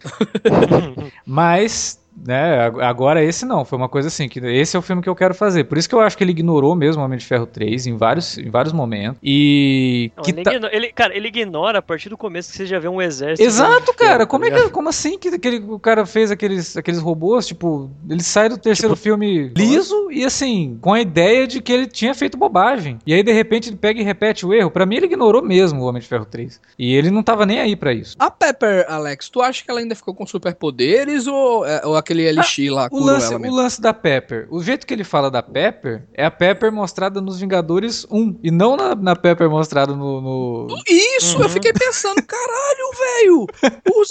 [1.25, 2.67] Mas né?
[2.81, 5.33] Agora esse não, foi uma coisa assim, que esse é o filme que eu quero
[5.33, 5.65] fazer.
[5.65, 7.97] Por isso que eu acho que ele ignorou mesmo o Homem de Ferro 3 em
[7.97, 9.19] vários, em vários momentos.
[9.23, 10.11] E.
[10.15, 10.53] Não, ele, tá...
[10.53, 13.47] ignora, ele, cara, ele ignora a partir do começo que você já vê um exército.
[13.47, 14.19] Exato, cara.
[14.19, 17.47] Ferro, como, tá é que, como assim que aquele, o cara fez aqueles, aqueles robôs?
[17.47, 21.71] Tipo, ele sai do terceiro tipo, filme liso e assim, com a ideia de que
[21.71, 22.99] ele tinha feito bobagem.
[23.05, 24.71] E aí, de repente, ele pega e repete o erro.
[24.71, 26.59] Para mim, ele ignorou mesmo o Homem de Ferro 3.
[26.77, 28.15] E ele não tava nem aí para isso.
[28.19, 32.02] A Pepper, Alex, tu acha que ela ainda ficou com superpoderes ou, é, ou a
[32.03, 34.47] aquele elixir ah, lá o lance, o lance da Pepper.
[34.49, 38.51] O jeito que ele fala da Pepper é a Pepper mostrada nos Vingadores 1 e
[38.51, 40.67] não na, na Pepper mostrada no, no...
[40.87, 41.43] Isso, uhum.
[41.43, 43.47] eu fiquei pensando, caralho, velho.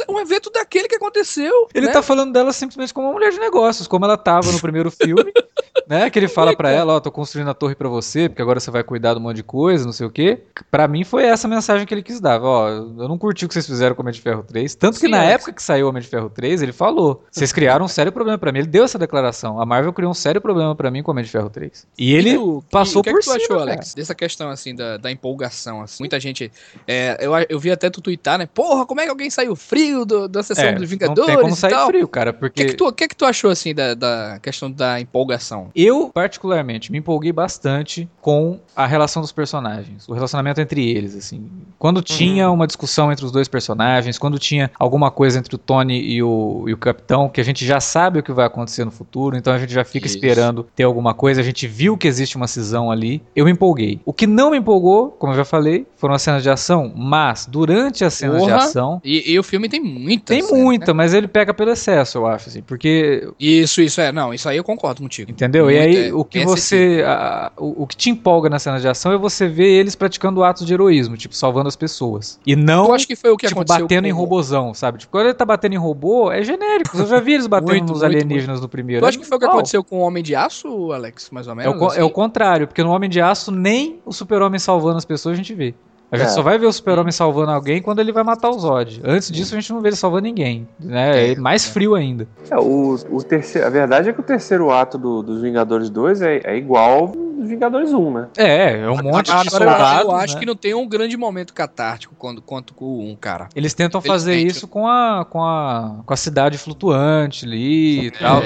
[0.08, 1.68] Um evento daquele que aconteceu.
[1.74, 1.92] Ele né?
[1.92, 5.32] tá falando dela simplesmente como uma mulher de negócios, como ela tava no primeiro filme,
[5.88, 6.10] né?
[6.10, 8.60] Que ele fala para ela, ó, oh, tô construindo a torre para você, porque agora
[8.60, 10.42] você vai cuidar de um monte de coisa, não sei o quê.
[10.70, 12.42] Para mim foi essa mensagem que ele quis dar.
[12.42, 14.94] Ó, eu não curti o que vocês fizeram com o Homem de Ferro 3, tanto
[14.94, 15.32] que Sim, na é.
[15.32, 18.38] época que saiu o Homem de Ferro 3, ele falou: "Vocês criaram um sério problema
[18.38, 18.60] para mim".
[18.60, 19.60] Ele deu essa declaração.
[19.60, 21.86] A Marvel criou um sério problema para mim com o Homem de Ferro 3.
[21.98, 24.50] E ele e passou o que, por que, que tu cima, achou, Alex, dessa questão
[24.50, 26.02] assim da, da empolgação assim.
[26.02, 26.50] Muita gente
[26.86, 28.46] é, eu, eu vi até tu tweetar, né?
[28.46, 31.42] Porra, como é que alguém saiu frio do, da sessão é, dos Vingadores não tem
[31.42, 33.94] como sair frio, cara, porque O que, que, tu, que, que tu achou assim da,
[33.94, 35.70] da questão da empolgação?
[35.74, 41.48] Eu particularmente me empolguei bastante com a relação dos personagens, o relacionamento entre eles, assim.
[41.78, 42.02] Quando uhum.
[42.02, 46.22] tinha uma discussão entre os dois personagens, quando tinha alguma coisa entre o Tony e
[46.22, 49.36] o, e o Capitão, que a gente já sabe o que vai acontecer no futuro,
[49.36, 50.16] então a gente já fica Isso.
[50.16, 54.00] esperando ter alguma coisa, a gente viu que existe uma cisão ali, eu me empolguei.
[54.04, 57.46] O que não me empolgou, como eu já falei, foram as cenas de ação, mas
[57.46, 58.58] durante as cenas Porra.
[58.58, 59.00] de ação...
[59.04, 60.92] E, e, o filme tem muita Tem cena, muita, né?
[60.92, 63.28] mas ele pega pelo excesso, eu acho, assim, porque...
[63.38, 65.30] Isso, isso, é, não, isso aí eu concordo contigo.
[65.30, 65.64] Entendeu?
[65.64, 67.02] Muito, e aí, é, o que você...
[67.06, 70.42] A, o, o que te empolga na cena de ação é você ver eles praticando
[70.42, 72.38] atos de heroísmo, tipo, salvando as pessoas.
[72.46, 74.08] E não, eu acho que foi o que tipo, batendo com...
[74.08, 74.98] em robozão, sabe?
[74.98, 76.96] Tipo, quando ele tá batendo em robô, é genérico.
[76.96, 78.62] Eu já vi eles batendo muito, nos alienígenas muito.
[78.62, 79.04] no primeiro.
[79.04, 81.54] Eu acho que foi o que aconteceu com o Homem de Aço, Alex, mais ou
[81.54, 81.72] menos?
[81.72, 82.00] É o, assim?
[82.00, 85.36] é o contrário, porque no Homem de Aço nem o super-homem salvando as pessoas a
[85.36, 85.74] gente vê.
[86.12, 86.30] A gente é.
[86.30, 89.00] só vai ver o super-homem salvando alguém quando ele vai matar o Zod.
[89.02, 90.68] Antes disso, a gente não vê ele salvando ninguém.
[90.78, 91.32] Né?
[91.32, 92.28] É mais frio ainda.
[92.50, 96.20] É, o, o terceiro, a verdade é que o terceiro ato do, dos Vingadores 2
[96.20, 98.28] é, é igual dos Vingadores 1, né?
[98.36, 100.04] É, é um monte de soldados.
[100.04, 100.40] Eu acho né?
[100.40, 103.48] que não tem um grande momento catártico quando, quanto com o 1, cara.
[103.54, 108.42] Eles tentam fazer isso com a, com, a, com a cidade flutuante ali e tal.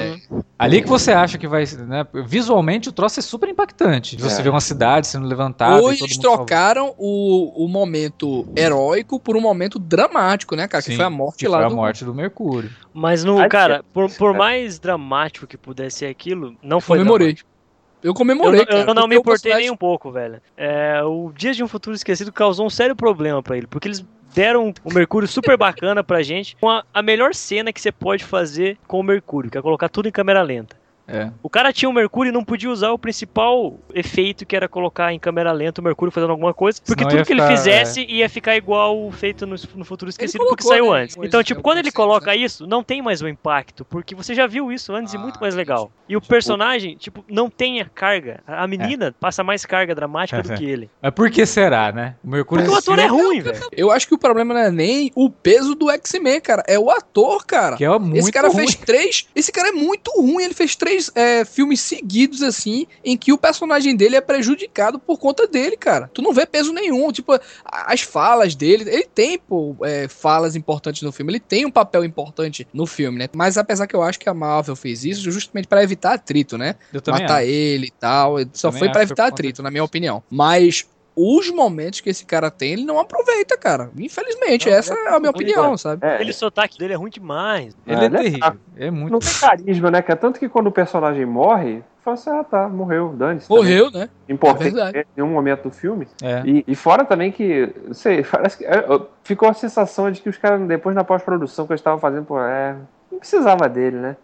[0.59, 0.63] É.
[0.63, 1.65] Ali que você acha que vai.
[1.65, 2.05] Né?
[2.25, 4.19] Visualmente o troço é super impactante.
[4.19, 4.43] Você é.
[4.43, 5.81] vê uma cidade sendo levantada.
[5.83, 10.81] Eles trocaram o o momento heróico por um momento dramático, né, cara?
[10.81, 11.73] Sim, que foi a morte que lá foi do...
[11.73, 12.69] a morte do Mercúrio.
[12.93, 17.27] Mas, no, cara, por, por mais dramático que pudesse ser aquilo, não foi Comemorei.
[17.27, 17.56] Dramático.
[18.03, 18.91] Eu comemorei, eu, cara.
[18.91, 20.41] Eu não me importei nem um pouco, velho.
[20.55, 24.05] É, o Dias de um Futuro Esquecido causou um sério problema para ele, porque eles
[24.33, 28.23] deram o Mercúrio super bacana pra gente, com a, a melhor cena que você pode
[28.23, 30.75] fazer com o Mercúrio, que é colocar tudo em câmera lenta.
[31.07, 31.31] É.
[31.41, 35.13] O cara tinha o Mercúrio e não podia usar o principal efeito que era colocar
[35.13, 38.01] em câmera lenta o Mercúrio fazendo alguma coisa, porque Senão tudo que ficar, ele fizesse
[38.01, 38.11] é.
[38.11, 41.03] ia ficar igual feito no, no futuro esquecido colocou, porque saiu né?
[41.03, 41.17] antes.
[41.21, 44.71] Então, tipo, quando ele coloca isso, não tem mais o impacto, porque você já viu
[44.71, 45.91] isso antes ah, e muito mais legal.
[46.09, 48.41] E o personagem, tipo, não tem a carga.
[48.45, 49.11] A menina é.
[49.11, 50.89] passa mais carga dramática do que ele.
[51.01, 52.15] Mas por que será, né?
[52.23, 53.57] O Mercúrio Porque o ator é ruim, velho.
[53.71, 56.89] Eu acho que o problema não é nem o peso do X-Men, cara, é o
[56.89, 57.77] ator, cara.
[57.77, 58.57] Que é muito Esse cara ruim.
[58.57, 59.27] fez três.
[59.35, 63.37] Esse cara é muito ruim, ele fez três é, filmes seguidos, assim, em que o
[63.37, 66.09] personagem dele é prejudicado por conta dele, cara.
[66.13, 67.11] Tu não vê peso nenhum.
[67.11, 68.89] Tipo, as falas dele.
[68.89, 71.31] Ele tem, pô, é, falas importantes no filme.
[71.31, 73.29] Ele tem um papel importante no filme, né?
[73.33, 76.75] Mas apesar que eu acho que a Marvel fez isso justamente para evitar atrito, né?
[77.07, 77.47] Matar acho.
[77.47, 78.35] ele e tal.
[78.53, 80.23] Só foi para evitar atrito, na minha opinião.
[80.29, 80.85] Mas
[81.17, 83.89] os momentos que esse cara tem, ele não aproveita, cara.
[83.97, 86.05] Infelizmente, não, essa é, a minha opinião, sabe?
[86.05, 87.75] É, Aquele sotaque dele é ruim demais.
[87.87, 88.57] Ele é, é terrível.
[88.77, 89.11] É muito.
[89.11, 90.01] Não tem carisma, né?
[90.03, 93.49] Que é tanto que quando o personagem morre, fala assim, ah tá, morreu, dane-se.
[93.49, 94.01] Morreu, também.
[94.01, 94.09] né?
[94.29, 96.07] Importante é em nenhum momento do filme.
[96.21, 96.43] É.
[96.45, 98.85] E, e, fora também que, não sei, parece que é,
[99.23, 102.39] ficou a sensação de que os caras, depois na pós-produção que eles estavam fazendo, pô,
[102.39, 102.75] é,
[103.17, 104.15] não precisava dele, né?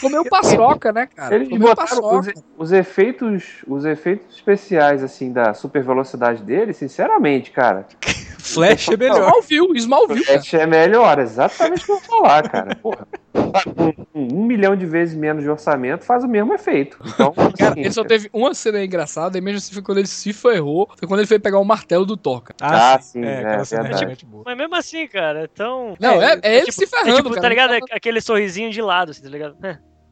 [0.00, 1.34] Comeu paçoca, né, cara?
[1.34, 7.50] Eles Comeu botaram os, os, efeitos, os efeitos especiais, assim, da super velocidade dele, sinceramente,
[7.50, 7.86] cara.
[8.38, 9.18] Flash é melhor.
[9.18, 10.24] Smallville, Smallville.
[10.24, 12.76] Flash é melhor, exatamente o que eu vou falar, cara.
[12.76, 13.06] Porra.
[14.14, 16.98] Um, um, milhão de vezes menos de orçamento faz o mesmo efeito.
[17.06, 20.32] Então, cara, ele só teve uma cena engraçada, e mesmo assim foi quando ele se
[20.32, 22.54] ferrou, foi quando ele foi pegar o martelo do Toca.
[22.60, 25.94] Ah, ah sim, é, é, é, tipo, Mas mesmo assim, cara, então...
[25.98, 27.42] Não, é, é, é ele tipo, se ferrando, tipo, tá cara.
[27.42, 27.84] Tá ligado?
[27.90, 29.56] Aquele sorrisinho de lado, assim, tá ligado?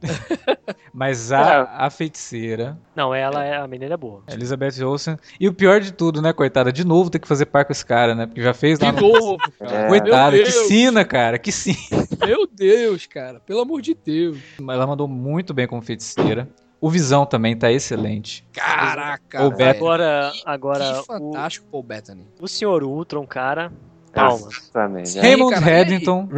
[0.93, 1.85] Mas a, é.
[1.85, 2.77] a feiticeira.
[2.95, 4.23] Não, ela é a menina é boa.
[4.27, 5.15] Elizabeth Olsen.
[5.39, 6.71] E o pior de tudo, né, coitada?
[6.71, 8.25] De novo ter que fazer par com esse cara, né?
[8.25, 8.91] Porque já fez lá.
[8.91, 9.07] De no...
[9.07, 9.87] novo, cara.
[9.87, 11.37] Coitada, que sina, cara.
[11.37, 12.07] Que sina.
[12.25, 13.39] Meu Deus, cara.
[13.41, 14.39] Pelo amor de Deus.
[14.59, 16.49] Mas ela mandou muito bem como feiticeira.
[16.79, 18.43] O Visão também tá excelente.
[18.51, 20.99] Caraca, Paul Agora, agora.
[20.99, 22.27] Que fantástico, o, Paul Bettany.
[22.39, 23.71] O Senhor Ultron, cara.
[24.13, 24.57] Palmas.
[24.57, 25.19] Exatamente.
[25.19, 26.29] Raymond Reddington.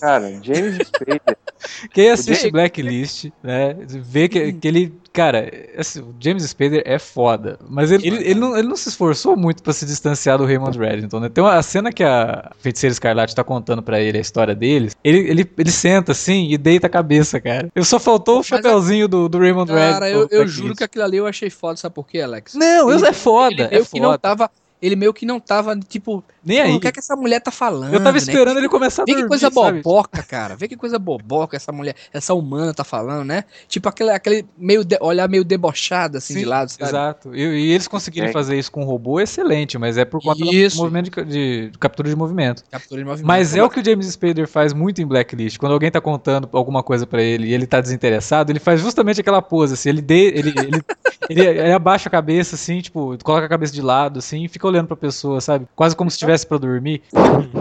[0.00, 1.38] Cara, James Spader.
[1.94, 7.58] Quem assiste Blacklist, né, vê que, que ele Cara, assim, o James Spader é foda,
[7.68, 10.78] mas ele, ele, ele, não, ele não se esforçou muito para se distanciar do Raymond
[10.78, 11.28] Reddington, né?
[11.28, 14.96] Tem uma a cena que a Feiticeira Escarlate tá contando para ele a história deles,
[15.04, 17.68] ele, ele, ele senta assim e deita a cabeça, cara.
[17.74, 19.92] Eu só faltou o chapéuzinho do, do Raymond Reddington.
[19.92, 22.54] Cara, eu, eu juro que aquilo ali eu achei foda, sabe por quê, Alex?
[22.54, 23.90] Não, ele, é foda, ele, é foda.
[23.92, 24.50] que não tava
[24.82, 26.74] ele meio que não tava, tipo, nem aí.
[26.74, 27.94] O que é que essa mulher tá falando?
[27.94, 28.18] Eu tava né?
[28.18, 28.60] esperando né?
[28.62, 30.28] ele começar a Vê dormir, que coisa boboca, sabe?
[30.28, 30.56] cara.
[30.56, 33.44] Vê que coisa boboca essa mulher, essa humana tá falando, né?
[33.68, 36.90] Tipo aquele, aquele meio de, olhar meio debochado assim Sim, de lado, sabe?
[36.90, 37.34] Exato.
[37.34, 38.32] E, e eles conseguirem é.
[38.32, 40.76] fazer isso com um robô excelente, mas é por conta isso.
[40.76, 42.64] do movimento de, de, de, captura de movimento.
[42.68, 43.26] Captura de movimento.
[43.26, 45.58] Mas é o que o James Spader faz muito em Blacklist.
[45.58, 49.20] Quando alguém tá contando alguma coisa para ele e ele tá desinteressado, ele faz justamente
[49.20, 50.82] aquela pose, assim, ele, de, ele, ele,
[51.30, 54.71] ele, ele, abaixa a cabeça, assim, tipo, coloca a cabeça de lado, assim, e fica
[54.72, 55.66] olhando pra pessoa, sabe?
[55.74, 57.02] Quase como se estivesse pra dormir.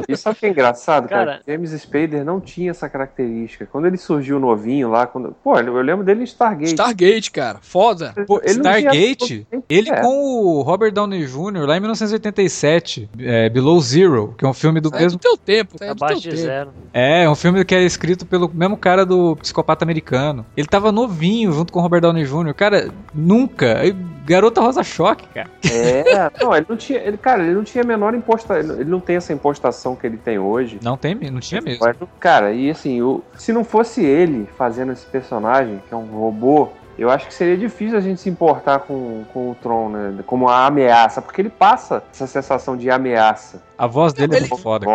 [0.08, 1.26] E sabe o que é engraçado, cara?
[1.34, 1.42] cara?
[1.48, 3.66] James Spader não tinha essa característica.
[3.66, 5.36] Quando ele surgiu novinho lá, quando.
[5.44, 6.72] Pô, eu lembro dele em Stargate.
[6.72, 7.60] Stargate, cara.
[7.62, 8.14] Foda.
[8.28, 10.02] Pô, Stargate, ele é.
[10.02, 11.66] com o Robert Downey Jr.
[11.66, 15.20] lá em 1987, é, Below Zero, que é um filme do sai mesmo.
[15.20, 16.42] do teu tempo, sai Abaixo de tempo.
[16.42, 16.70] zero.
[16.94, 20.46] É, é um filme que é escrito pelo mesmo cara do Psicopata Americano.
[20.56, 22.54] Ele tava novinho junto com o Robert Downey Jr.
[22.54, 23.82] Cara, nunca.
[24.24, 25.50] Garota Rosa Choque, cara.
[25.72, 27.00] É, não, ele não tinha.
[27.00, 28.60] Ele, cara, ele não tinha a menor imposta.
[28.60, 30.80] Ele não tem essa impostação que ele tem hoje.
[30.82, 31.86] Não tem, não tinha mesmo.
[32.20, 36.70] Cara, e assim, o, se não fosse ele fazendo esse personagem, que é um robô,
[36.98, 40.24] eu acho que seria difícil a gente se importar com, com o Tron, né?
[40.26, 43.62] Como a ameaça, porque ele passa essa sensação de ameaça.
[43.78, 44.46] A voz dele é ele...
[44.46, 44.86] é muito foda.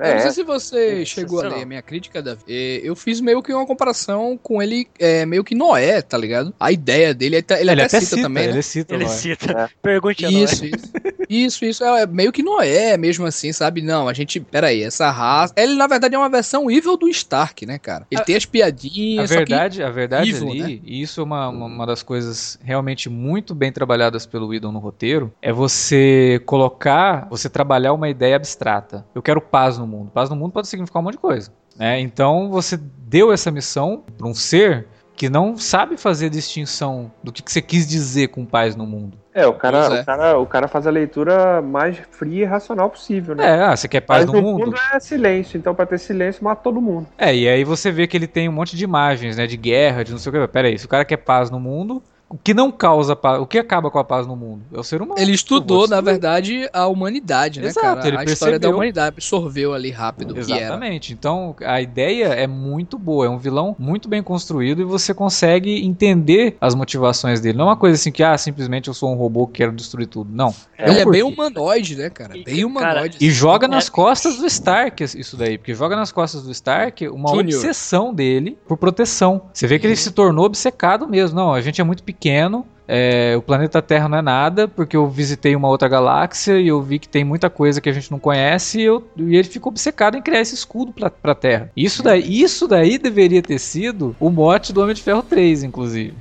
[0.00, 0.10] É.
[0.10, 1.04] Eu não sei se você é.
[1.04, 2.42] chegou a ler a minha crítica, Davi.
[2.48, 6.54] É, eu fiz meio que uma comparação com ele, é, meio que Noé, tá ligado?
[6.58, 8.52] A ideia dele, ele, ele, ele até, cita, cita, também, né?
[8.52, 9.52] Ele cita, Ele cita.
[9.52, 9.68] É.
[9.82, 10.70] Pergunte a Isso, Noé.
[10.74, 10.86] isso.
[10.86, 11.64] Isso, isso.
[11.84, 13.82] É meio que Noé mesmo assim, sabe?
[13.82, 14.40] Não, a gente.
[14.40, 15.54] Peraí, essa raça.
[15.56, 18.06] Ele, na verdade, é uma versão evil do Stark, né, cara?
[18.10, 19.30] Ele a, tem as piadinhas.
[19.30, 20.80] A verdade, a verdade evil, ali, né?
[20.84, 24.78] e isso é uma, uma, uma, das coisas realmente muito bem trabalhadas pelo Whedon no
[24.78, 29.04] roteiro, é você colocar, você trabalhar uma ideia abstrata.
[29.14, 30.10] Eu quero paz no mundo.
[30.10, 31.52] Paz no mundo pode significar um monte de coisa.
[31.76, 32.00] Né?
[32.00, 37.42] Então você deu essa missão para um ser que não sabe fazer distinção do que,
[37.42, 39.18] que você quis dizer com paz no mundo.
[39.34, 40.00] É, o cara, é.
[40.00, 43.46] O, cara, o cara faz a leitura mais fria e racional possível, né?
[43.46, 44.66] É, ah, você quer paz, no, no mundo?
[44.66, 47.06] mundo é silêncio, então para ter silêncio mata todo mundo.
[47.16, 50.04] É, e aí você vê que ele tem um monte de imagens, né, de guerra,
[50.04, 50.48] de não sei o que.
[50.48, 53.46] Pera aí, se o cara quer paz no mundo, o que não causa paz, o
[53.46, 54.62] que acaba com a paz no mundo?
[54.72, 55.20] É o ser humano.
[55.20, 58.08] Ele estudou, na verdade, a humanidade, né, Exato, cara?
[58.08, 58.32] Ele a percebeu.
[58.32, 61.12] história da humanidade, absorveu ali rápido Exatamente.
[61.12, 65.84] Então, a ideia é muito boa, é um vilão muito bem construído e você consegue
[65.84, 67.58] entender as motivações dele.
[67.58, 70.06] Não é uma coisa assim que, ah, simplesmente eu sou um robô que quero destruir
[70.06, 70.30] tudo.
[70.32, 70.54] Não.
[70.78, 72.34] É ele é bem humanoide, né, cara?
[72.42, 73.18] Bem humanoide.
[73.20, 77.28] e joga nas costas do Stark isso daí, porque joga nas costas do Stark uma
[77.28, 77.58] Junior.
[77.58, 79.42] obsessão dele por proteção.
[79.52, 79.98] Você vê que ele uhum.
[79.98, 81.36] se tornou obcecado mesmo.
[81.36, 82.64] Não, a gente é muito pequeno pequeno.
[82.86, 86.82] É, o planeta Terra não é nada, porque eu visitei uma outra galáxia e eu
[86.82, 89.70] vi que tem muita coisa que a gente não conhece e, eu, e ele ficou
[89.70, 91.70] obcecado em criar esse escudo pra, pra Terra.
[91.76, 96.14] Isso daí, isso daí deveria ter sido o mote do Homem de Ferro 3, inclusive.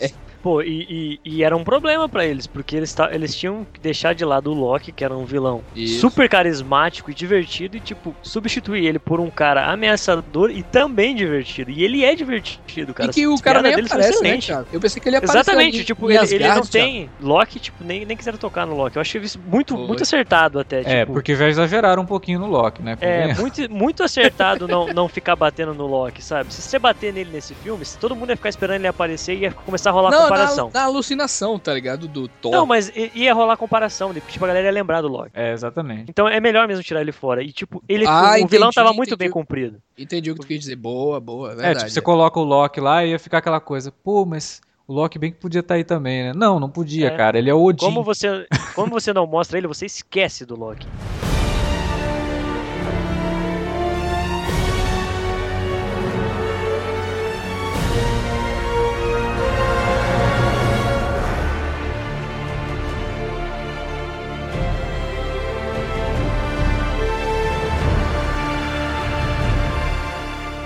[0.00, 0.10] É.
[0.42, 4.12] Pô, e, e, e, era um problema para eles, porque eles, eles tinham que deixar
[4.12, 6.00] de lado o Loki, que era um vilão Isso.
[6.00, 11.70] super carismático e divertido, e, tipo, substituir ele por um cara ameaçador e também divertido.
[11.70, 13.08] E ele é divertido, cara.
[13.08, 14.66] E que o cara nem aparece, né, cara?
[14.72, 17.08] Eu pensei que ele ia aparecer Exatamente, ali, tipo, ele, ele não tem...
[17.20, 18.96] Loki, tipo, nem, nem quiseram tocar no Loki.
[18.96, 20.90] Eu achei isso muito, muito acertado até, é, tipo...
[20.90, 22.98] É, porque já exageraram um pouquinho no Loki, né?
[23.00, 26.52] É, muito, muito acertado não, não ficar batendo no Loki, sabe?
[26.52, 29.52] Se você bater nele nesse filme, todo mundo ia ficar esperando ele aparecer e ia
[29.52, 30.70] começar a rolar não, comparação.
[30.72, 32.08] Na, na, alucinação, tá ligado?
[32.08, 32.52] Do Thor.
[32.52, 35.30] Não, mas ia rolar comparação, tipo, a galera ia lembrar do Loki.
[35.34, 36.10] É, exatamente.
[36.10, 37.42] Então é melhor mesmo tirar ele fora.
[37.42, 39.80] E, tipo, ele, ah, o entendi, vilão tava muito bem cumprido.
[39.96, 40.76] Entendi o que tu quis dizer.
[40.76, 41.76] Boa, boa, é verdade.
[41.76, 44.60] É, tipo, você coloca o Loki lá e ia ficar aquela coisa, pô, mas...
[44.86, 46.32] O Loki bem que podia estar tá aí também, né?
[46.34, 47.16] Não, não podia, é.
[47.16, 47.38] cara.
[47.38, 47.84] Ele é o Odin.
[47.84, 50.86] Como você, como você não mostra ele, você esquece do Loki.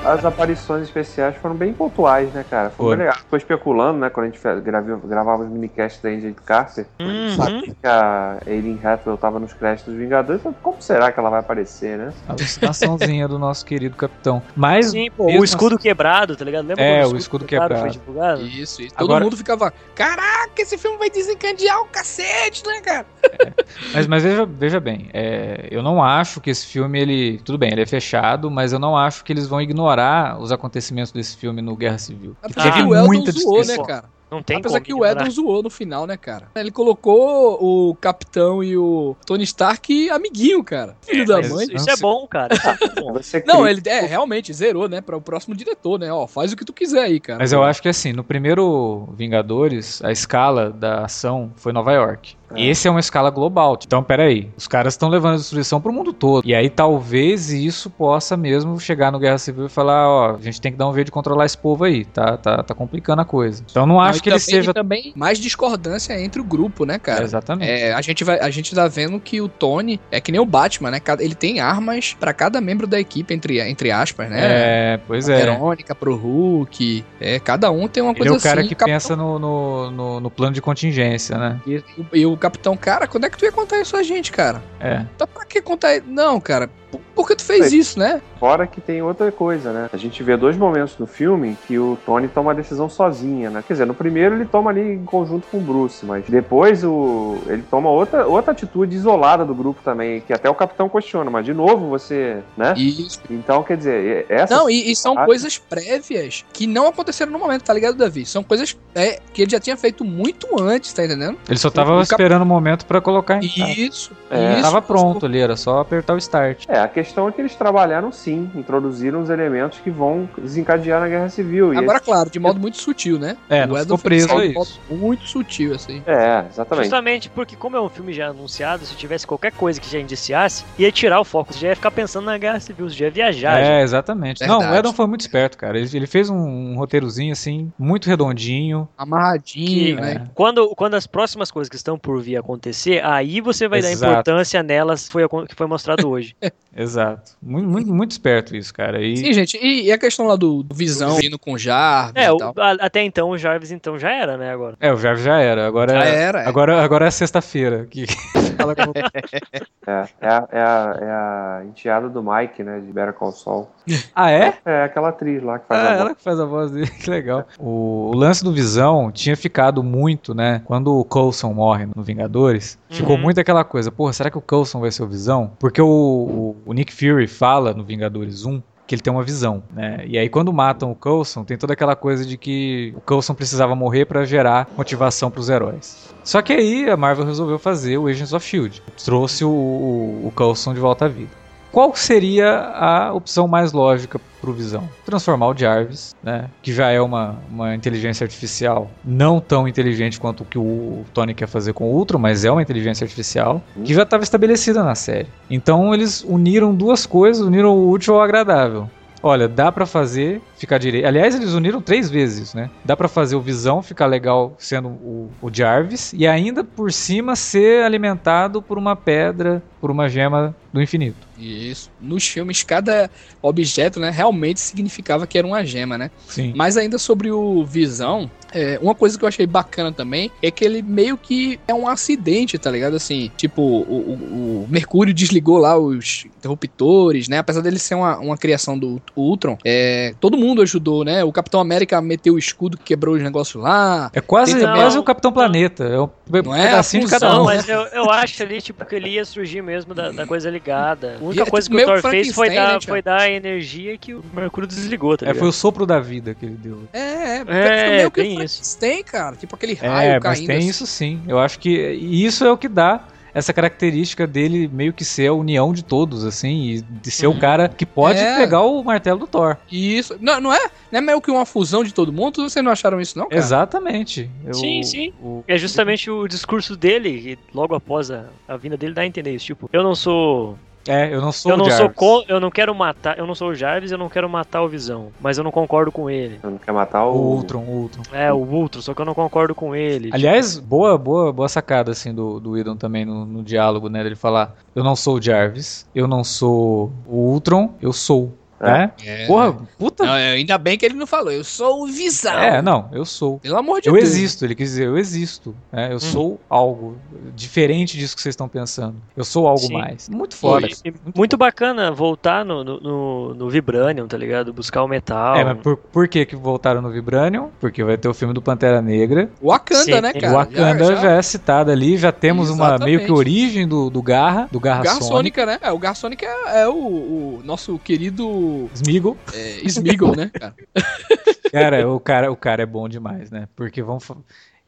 [0.07, 2.71] As aparições especiais foram bem pontuais, né, cara?
[2.71, 2.97] Foi, Foi.
[2.97, 3.17] legal.
[3.17, 6.87] Ficou especulando, né, quando a gente gravava, gravava os minicasts da Angel Carter.
[7.01, 7.37] Uhum.
[7.37, 10.43] Sabia que a Aileen Hathaway tava nos créditos dos Vingadores.
[10.63, 12.13] Como será que ela vai aparecer, né?
[12.29, 14.43] A alucinaçãozinha do nosso querido capitão.
[14.55, 14.91] Mas.
[14.91, 15.83] Sim, pô, o escudo assim...
[15.83, 16.67] quebrado, tá ligado?
[16.67, 17.93] Lembra é, o escudo quebrado, quebrado.
[17.93, 18.43] foi divulgado?
[18.43, 18.95] Isso, isso.
[18.95, 19.25] Todo Agora...
[19.25, 19.73] mundo ficava.
[19.95, 23.07] Caraca, esse filme vai desencadear o cacete, né, cara?
[23.25, 23.53] É.
[23.93, 27.41] Mas, mas veja, veja bem, é, eu não acho que esse filme, ele.
[27.45, 30.53] Tudo bem, ele é fechado, mas eu não acho que eles vão ignorar lembrar os
[30.53, 32.37] acontecimentos desse filme no Guerra Civil.
[32.43, 34.17] É porque ah, o Eldon zoou, né, cara?
[34.29, 36.49] Não tem Apesar que o Edon zoou no final, né, cara?
[36.57, 40.97] Ele colocou o Capitão e o Tony Stark amiguinho, cara.
[41.03, 41.67] Filho é, da mãe.
[41.71, 42.53] Isso, é bom, cara.
[42.55, 43.15] é bom.
[43.47, 45.01] não, ele é, realmente zerou, né?
[45.01, 46.13] Para o próximo diretor, né?
[46.13, 47.39] Ó, faz o que tu quiser aí, cara.
[47.39, 52.37] Mas eu acho que assim, no primeiro Vingadores, a escala da ação foi Nova York.
[52.55, 52.67] É.
[52.67, 53.79] Esse é uma escala global.
[53.85, 56.47] Então, peraí, os caras estão levando a destruição pro mundo todo.
[56.47, 60.61] E aí talvez isso possa mesmo chegar no Guerra Civil e falar, ó, a gente
[60.61, 63.25] tem que dar um jeito de controlar esse povo aí, tá, tá, tá complicando a
[63.25, 63.65] coisa.
[63.69, 67.23] Então não acho que ele seja também mais discordância entre o grupo, né, cara?
[67.23, 67.71] É, exatamente.
[67.71, 70.47] É, a gente vai a gente tá vendo que o Tony é que nem o
[70.47, 71.01] Batman, né?
[71.19, 74.39] Ele tem armas para cada membro da equipe entre entre aspas, né?
[74.41, 75.39] É, pois a é.
[75.39, 78.37] Verônica pro Hulk, é, cada um tem uma coisa assim.
[78.37, 81.61] Ele é o cara assim, que pensa no, no, no, no, plano de contingência, né?
[81.67, 81.83] E,
[82.13, 84.63] e o o capitão, cara, quando é que tu ia contar isso a gente, cara?
[84.79, 85.05] É.
[85.19, 86.01] Tá pra que contar?
[86.07, 86.71] Não, cara,
[87.15, 88.23] por que tu fez isso, né?
[88.39, 89.89] Fora que tem outra coisa, né?
[89.93, 93.65] A gente vê dois momentos no filme que o Tony toma a decisão sozinha, né?
[93.67, 97.39] Quer dizer, no primeiro ele toma ali em conjunto com o Bruce, mas depois o...
[97.47, 101.45] ele toma outra, outra atitude isolada do grupo também, que até o capitão questiona, mas
[101.45, 102.75] de novo você, né?
[102.77, 103.21] Isso.
[103.31, 104.55] Então, quer dizer, essa...
[104.55, 108.27] Não, e, e são ah, coisas prévias que não aconteceram no momento, tá ligado, Davi?
[108.27, 111.39] São coisas é, que ele já tinha feito muito antes, tá entendendo?
[111.49, 112.49] Ele só tava o esperando o cap...
[112.49, 114.13] momento para colocar em Isso.
[114.31, 114.55] É.
[114.55, 114.63] Isso.
[114.63, 116.65] Tava pronto ali, era só apertar o start.
[116.69, 121.09] É, a questão é que eles trabalharam sim, introduziram os elementos que vão desencadear na
[121.09, 121.77] Guerra Civil.
[121.77, 122.05] Agora, esse...
[122.05, 123.37] claro, de modo muito sutil, né?
[123.49, 124.81] É, o ficou preso a isso.
[124.91, 126.03] Muito sutil, assim.
[126.07, 126.85] É, exatamente.
[126.85, 130.65] Justamente porque, como é um filme já anunciado, se tivesse qualquer coisa que já indiciasse,
[130.79, 133.11] ia tirar o foco, você já ia ficar pensando na Guerra Civil, você já ia
[133.11, 133.61] viajar.
[133.61, 133.81] É, já.
[133.83, 134.39] exatamente.
[134.41, 134.65] Verdade.
[134.65, 135.79] Não, o Edon foi muito esperto, cara.
[135.79, 138.89] Ele, ele fez um, um, roteirozinho, assim, muito redondinho.
[138.97, 140.29] Amarradinho, que, né?
[140.35, 144.01] Quando, quando as próximas coisas que estão por vir acontecer, aí você vai Exato.
[144.01, 146.37] dar importância nelas, foi, que foi mostrado hoje.
[146.77, 147.33] Exato.
[147.43, 149.01] Muito, muito, muito esperto isso, cara.
[149.03, 149.17] E...
[149.17, 149.57] Sim, gente.
[149.59, 152.73] E, e, a questão lá do, do Visão vindo com o Jarvis é, o, a,
[152.81, 154.77] até então o Jarvis então já era, né, agora.
[154.81, 155.67] É, o Jarvis já era.
[155.67, 156.43] Agora já é, era.
[156.43, 156.49] É.
[156.49, 157.87] Agora, agora é sexta-feira.
[157.91, 158.07] Que...
[159.87, 163.69] é, é, a, é, a, é a enteada do Mike, né, de Better Call Saul.
[164.15, 164.55] Ah, é?
[164.65, 166.01] É, aquela atriz lá que faz ah, a voz.
[166.01, 167.47] ela que faz a voz dele, que legal.
[167.59, 172.79] O, o, lance do Visão tinha ficado muito, né, quando o Coulson morre no Vingadores,
[172.91, 172.97] uhum.
[172.97, 175.53] ficou muito aquela coisa, porra, será que o Coulson vai ser o Visão?
[175.59, 179.63] Porque o, o, o Nick Fury fala no Vingadores 1 que ele tem uma visão,
[179.73, 180.05] né?
[180.07, 183.75] E aí quando matam o Coulson, tem toda aquela coisa de que o Coulson precisava
[183.75, 186.15] morrer para gerar motivação para os heróis.
[186.23, 190.33] Só que aí a Marvel resolveu fazer o Agents of Shield, trouxe o, o, o
[190.35, 191.46] Coulson de volta à vida.
[191.77, 194.89] Qual seria a opção mais lógica pro Visão?
[195.05, 196.49] Transformar o Jarvis, né?
[196.63, 201.35] Que já é uma, uma inteligência artificial não tão inteligente quanto o que o Tony
[201.35, 204.95] quer fazer com o Ultron, mas é uma inteligência artificial que já estava estabelecida na
[204.95, 205.29] série.
[205.51, 208.89] Então eles uniram duas coisas, uniram o útil ao agradável.
[209.23, 211.07] Olha, dá para fazer ficar direito.
[211.07, 212.71] Aliás, eles uniram três vezes, né?
[212.85, 217.35] Dá para fazer o Visão ficar legal sendo o, o, Jarvis e ainda por cima
[217.35, 221.17] ser alimentado por uma pedra, por uma gema do infinito.
[221.39, 221.91] Isso.
[222.01, 223.11] Nos filmes, cada
[223.43, 226.11] objeto, né, realmente significava que era uma gema, né?
[226.29, 226.53] Sim.
[226.55, 230.65] Mas ainda sobre o Visão, é, uma coisa que eu achei bacana também é que
[230.65, 232.97] ele meio que é um acidente, tá ligado?
[232.97, 237.39] Assim, tipo, o, o, o Mercúrio desligou lá os interruptores, né?
[237.39, 241.25] Apesar dele ser uma, uma criação do Ultron, é, todo mundo ajudou, né?
[241.25, 244.11] O Capitão América meteu o escudo que quebrou os negócios lá.
[244.15, 245.85] É quase, quase o Capitão Planeta.
[245.85, 246.09] É um
[246.45, 247.37] não é assim de cada um.
[247.39, 250.49] Não, mas eu, eu acho ali, tipo, que ele ia surgir mesmo da, da coisa
[250.67, 251.19] ligada.
[251.21, 253.21] A única e, é coisa tipo, que o Thor fez foi dar, né, foi dar
[253.21, 256.57] a energia que o Mercúrio desligou, tá É, foi o sopro da vida que ele
[256.57, 256.83] deu.
[256.93, 258.79] É, é, é, é tem isso.
[258.79, 259.37] Tem, cara.
[259.37, 260.39] Tipo aquele é, raio é, caindo.
[260.41, 260.69] Mas tem assim.
[260.69, 261.23] isso sim.
[261.29, 263.05] Eu acho que isso é o que dá
[263.37, 267.37] essa característica dele meio que ser a união de todos, assim, e de ser uhum.
[267.37, 268.35] o cara que pode é.
[268.35, 269.59] pegar o martelo do Thor.
[269.71, 270.17] Isso.
[270.19, 270.71] Não, não é?
[270.91, 272.49] Não é meio que uma fusão de todo mundo?
[272.49, 273.29] Vocês não acharam isso, não?
[273.29, 273.39] Cara?
[273.39, 274.31] Exatamente.
[274.43, 275.13] Eu, sim, sim.
[275.21, 279.35] O, é justamente o discurso dele, logo após a, a vinda dele, dá a entender
[279.35, 279.45] isso.
[279.45, 281.97] Tipo, eu não sou é, eu não sou eu não o Jarvis.
[281.99, 284.69] Sou eu não quero matar, eu não sou o Jarvis, eu não quero matar o
[284.69, 286.39] Visão, mas eu não concordo com ele.
[286.43, 288.03] Eu não quero matar o, o Ultron, o Ultron.
[288.13, 290.11] É, o Ultron, só que eu não concordo com ele.
[290.13, 290.67] Aliás, tipo...
[290.67, 294.55] boa, boa, boa sacada assim do do Idon também no, no diálogo, né, dele falar:
[294.75, 298.91] "Eu não sou o Jarvis, eu não sou o Ultron, eu sou né?
[299.05, 299.27] É.
[299.27, 300.05] Porra, puta.
[300.05, 302.39] Não, é, ainda bem que ele não falou, eu sou o Visão.
[302.39, 303.39] É, não, eu sou.
[303.39, 304.05] Pelo amor de eu Deus.
[304.05, 305.55] Eu existo, ele quis dizer, eu existo.
[305.71, 305.93] Né?
[305.93, 306.01] Eu hum.
[306.01, 306.97] sou algo
[307.35, 308.97] diferente disso que vocês estão pensando.
[309.17, 309.75] Eu sou algo Sim.
[309.75, 310.09] mais.
[310.09, 310.67] Muito foda.
[310.67, 314.53] E, muito, muito bacana voltar no, no, no, Vibranium, tá ligado?
[314.53, 315.37] Buscar o metal.
[315.37, 317.51] É, mas por, por que, que voltaram no Vibranium?
[317.61, 319.31] Porque vai ter o filme do Pantera Negra.
[319.41, 320.01] O Wakanda, Sim.
[320.01, 320.33] né, cara?
[320.33, 321.01] O Wakanda já, já...
[321.03, 322.81] já, é citado ali, já temos Exatamente.
[322.81, 325.43] uma meio que origem do, do Garra, do Garra, Garra Sônica.
[325.43, 325.59] Sônica, né?
[325.61, 328.71] É, o Garra Sônica é, é o, o nosso querido o.
[328.75, 329.17] Smeagol.
[329.35, 330.55] É, né, cara?
[331.51, 333.49] cara, o cara, o cara é bom demais, né?
[333.55, 334.05] Porque vamos.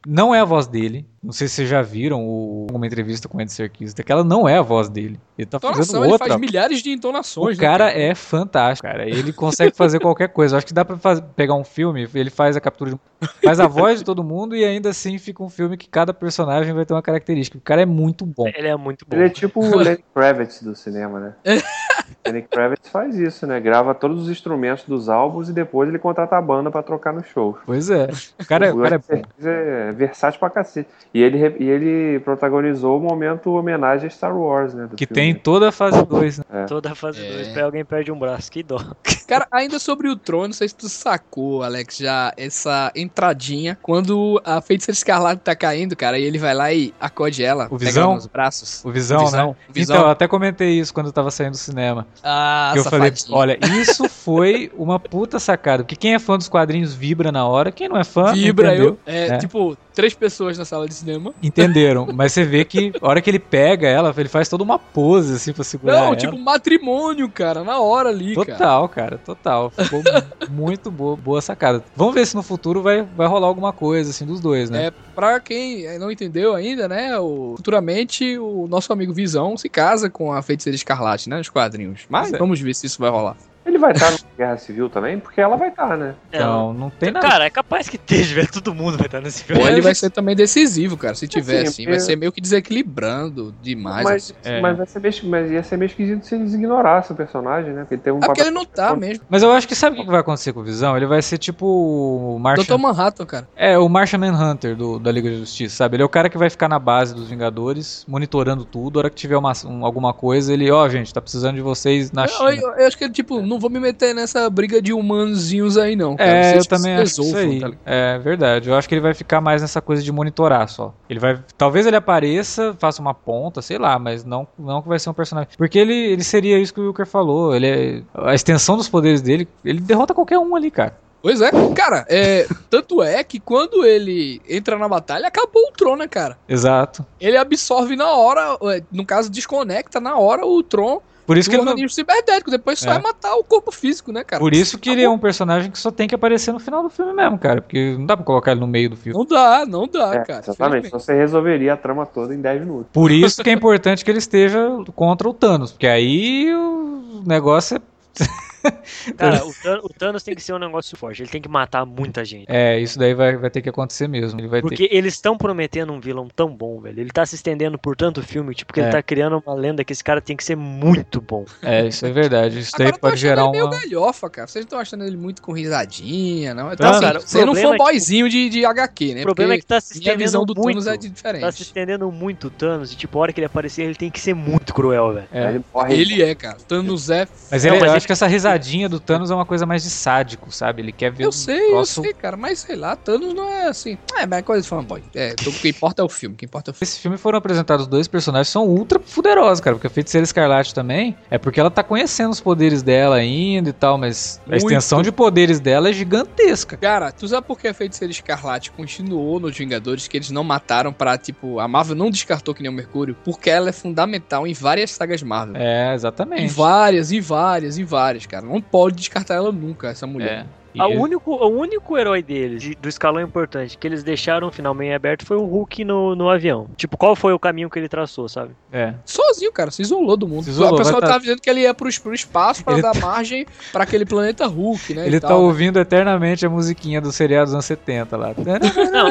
[0.07, 1.05] Não é a voz dele.
[1.21, 4.47] Não sei se vocês já viram o, uma entrevista com o Ed Serkis, aquela não
[4.47, 5.19] é a voz dele.
[5.37, 6.25] Ele tá Entonação, fazendo outra.
[6.25, 7.57] Ele faz milhares de entonações.
[7.57, 9.09] O né, cara, cara, é fantástico, cara.
[9.09, 10.55] Ele consegue fazer qualquer coisa.
[10.55, 12.99] acho que dá pra fazer, pegar um filme, ele faz a captura, de,
[13.43, 16.73] faz a voz de todo mundo e ainda assim fica um filme que cada personagem
[16.73, 17.57] vai ter uma característica.
[17.57, 18.47] O cara é muito bom.
[18.47, 19.17] Ele é muito bom.
[19.17, 21.35] Ele é tipo o Lenny Kravitz do cinema, né?
[22.25, 23.59] Lenny Kravitz faz isso, né?
[23.59, 27.23] Grava todos os instrumentos dos álbuns e depois ele contrata a banda para trocar no
[27.23, 27.57] show.
[27.65, 28.07] Pois é.
[28.39, 29.21] O cara, o cara é bom.
[29.43, 30.89] É versátil pra cacete.
[31.13, 34.89] E ele, e ele protagonizou o momento homenagem a Star Wars, né?
[34.95, 35.21] Que filme.
[35.21, 36.45] tem toda a fase 2, né?
[36.51, 36.65] É.
[36.65, 37.57] Toda a fase 2.
[37.57, 37.61] É.
[37.61, 38.79] Alguém perde um braço, que dó.
[39.27, 43.77] Cara, ainda sobre o trono, não sei se tu sacou, Alex, já essa entradinha.
[43.81, 47.67] Quando a feiticeira escarlate tá caindo, cara, e ele vai lá e acode ela.
[47.69, 48.15] O Visão?
[48.15, 48.83] nos braços.
[48.83, 49.55] O Visão, o visão né?
[49.69, 49.95] O visão.
[49.95, 51.98] Então, eu até comentei isso quando eu tava saindo do cinema.
[52.23, 55.83] Ah, que eu falei, olha, isso foi uma puta sacada.
[55.83, 58.33] Porque quem é fã dos quadrinhos vibra na hora, quem não é fã.
[58.33, 58.99] Vibra, entendeu?
[59.05, 59.13] eu.
[59.13, 61.33] É, é, tipo, três pessoas na sala de cinema.
[61.43, 64.79] Entenderam, mas você vê que a hora que ele pega ela, ele faz toda uma
[64.79, 65.97] pose assim pra segurar.
[65.97, 66.15] Não, ela.
[66.15, 68.33] tipo matrimônio, cara, na hora ali.
[68.33, 69.69] Total, cara, cara total.
[69.71, 70.01] Ficou
[70.49, 71.83] muito boa, boa sacada.
[71.97, 74.85] Vamos ver se no futuro vai, vai rolar alguma coisa assim dos dois, né?
[74.85, 77.19] É, pra quem não entendeu ainda, né?
[77.19, 81.37] O, futuramente o nosso amigo Visão se casa com a feiticeira escarlate, né?
[81.37, 82.05] Nos quadrinhos.
[82.07, 82.37] Mas é.
[82.37, 83.35] vamos ver se isso vai rolar.
[83.69, 85.19] Ele vai estar na Guerra Civil também?
[85.19, 86.15] Porque ela vai estar, né?
[86.33, 87.27] Não, não tem nada.
[87.27, 88.51] Cara, é capaz que esteja, velho.
[88.51, 89.61] Todo mundo vai estar nesse filme.
[89.61, 91.13] Ou ele vai ser também decisivo, cara.
[91.13, 94.03] Se tiver assim, assim vai ser meio que desequilibrando demais.
[94.03, 94.33] Mas, assim.
[94.43, 94.59] é.
[94.59, 97.81] mas, vai ser meio, mas ia ser meio esquisito se eles ignorassem o personagem, né?
[97.81, 99.23] Porque tem um é porque ele não tá mesmo.
[99.29, 100.97] Mas eu acho que sabe o que vai acontecer com o Visão?
[100.97, 102.75] Ele vai ser tipo o Martian...
[102.75, 102.81] Dr.
[102.81, 103.47] Manhattan, cara.
[103.55, 105.95] É, o Martian Manhunter do, da Liga da Justiça, sabe?
[105.95, 108.97] Ele é o cara que vai ficar na base dos Vingadores, monitorando tudo.
[108.97, 111.61] A hora que tiver uma, um, alguma coisa, ele, ó, oh, gente, tá precisando de
[111.61, 112.51] vocês na eu, China.
[112.51, 115.77] Eu, eu, acho que ele, tipo, não vou me meter nessa essa briga de humanzinhos
[115.77, 116.15] aí, não.
[116.15, 116.29] Cara.
[116.29, 117.59] É, eu também acho isso aí.
[117.59, 118.69] Tá é verdade.
[118.69, 120.93] Eu acho que ele vai ficar mais nessa coisa de monitorar só.
[121.09, 121.41] Ele vai.
[121.57, 125.13] Talvez ele apareça, faça uma ponta, sei lá, mas não, não que vai ser um
[125.13, 125.49] personagem.
[125.57, 127.55] Porque ele, ele seria isso que o Wilker falou.
[127.55, 130.95] Ele é, a extensão dos poderes dele, ele derrota qualquer um ali, cara.
[131.21, 135.97] Pois é, cara, é, tanto é que quando ele entra na batalha, acabou o Tron,
[135.97, 136.37] né, cara?
[136.47, 137.05] Exato.
[137.19, 141.55] Ele absorve na hora, é, no caso, desconecta na hora o Tron por isso que
[141.55, 141.93] ele organismo não...
[141.93, 142.93] cibernético, depois só é.
[142.93, 144.39] vai matar o corpo físico, né, cara?
[144.39, 146.89] Por isso que ele é um personagem que só tem que aparecer no final do
[146.89, 147.61] filme mesmo, cara.
[147.61, 149.15] Porque não dá pra colocar ele no meio do filme.
[149.15, 150.39] Não dá, não dá, é, cara.
[150.39, 150.89] Exatamente.
[150.89, 152.87] Você resolveria a trama toda em 10 minutos.
[152.91, 154.59] Por isso que é importante que ele esteja
[154.95, 155.71] contra o Thanos.
[155.71, 158.25] Porque aí o negócio é
[159.17, 161.21] Cara, o Thanos, o Thanos, tem que ser um negócio forte.
[161.21, 162.45] Ele tem que matar muita gente.
[162.47, 164.39] É, isso daí vai, vai ter que acontecer mesmo.
[164.39, 164.95] Ele porque que...
[164.95, 166.99] eles estão prometendo um vilão tão bom, velho.
[166.99, 168.83] Ele tá se estendendo por tanto filme, tipo, que é.
[168.83, 171.45] ele tá criando uma lenda que esse cara tem que ser muito bom.
[171.61, 172.59] É, isso é verdade.
[172.59, 173.69] Isso daí pode gerar ele uma.
[173.69, 174.47] meio galhofa, cara.
[174.47, 176.71] Vocês estão achando ele muito com risadinha, não?
[176.71, 178.49] Então, assim, cara, você não for boyzinho é que...
[178.49, 179.21] de, de HQ, né?
[179.21, 181.41] O problema porque é que tá se estendendo minha visão do muito, Thanos é diferente.
[181.41, 182.91] Tá se estendendo muito o Thanos.
[182.91, 185.27] E, tipo, a hora que ele aparecer, ele tem que ser muito cruel, velho.
[185.31, 185.59] É.
[185.89, 186.57] Ele, ele é, cara.
[186.67, 187.27] Thanos é.
[187.51, 187.97] Mas, ele, não, mas eu ele...
[187.97, 190.81] acho que essa risadinha do Thanos é uma coisa mais de sádico, sabe?
[190.81, 191.99] Ele quer ver Eu sei, troço...
[191.99, 193.97] eu sei, cara, mas sei lá, Thanos não é assim.
[194.17, 195.03] É, mas é coisa de fanboy.
[195.15, 196.89] É, o que importa é o filme, o que importa é o filme.
[196.89, 200.73] Esse filme foram apresentados dois personagens que são ultra poderosos, cara, porque a Feiticeira Escarlate
[200.73, 204.53] também é porque ela tá conhecendo os poderes dela ainda e tal, mas Muito.
[204.53, 206.77] a extensão de poderes dela é gigantesca.
[206.77, 210.93] Cara, tu sabe por que a Feiticeira Escarlate continuou nos Vingadores que eles não mataram
[210.93, 213.15] pra, tipo, a Marvel não descartou que nem o Mercúrio?
[213.23, 215.55] Porque ela é fundamental em várias sagas Marvel.
[215.57, 216.43] É, exatamente.
[216.43, 218.38] Em várias, e várias, e várias, cara.
[218.41, 220.45] Não pode descartar ela nunca, essa mulher.
[220.45, 220.59] É.
[220.85, 225.37] O único, o único herói deles, do escalão importante, que eles deixaram finalmente aberto foi
[225.37, 226.67] o Hulk no, no avião.
[226.77, 228.51] Tipo, qual foi o caminho que ele traçou, sabe?
[228.71, 228.93] É.
[229.03, 230.47] Sozinho, cara, se isolou do mundo.
[230.47, 231.07] Isolou, o pessoal tá...
[231.07, 232.99] tava dizendo que ele ia pro, pro espaço para dar tá...
[232.99, 235.07] margem para aquele planeta Hulk, né?
[235.07, 235.45] Ele tá tal, né?
[235.45, 235.81] ouvindo né?
[235.81, 238.29] eternamente a musiquinha do seriado dos anos 70 lá.
[238.91, 239.09] Não.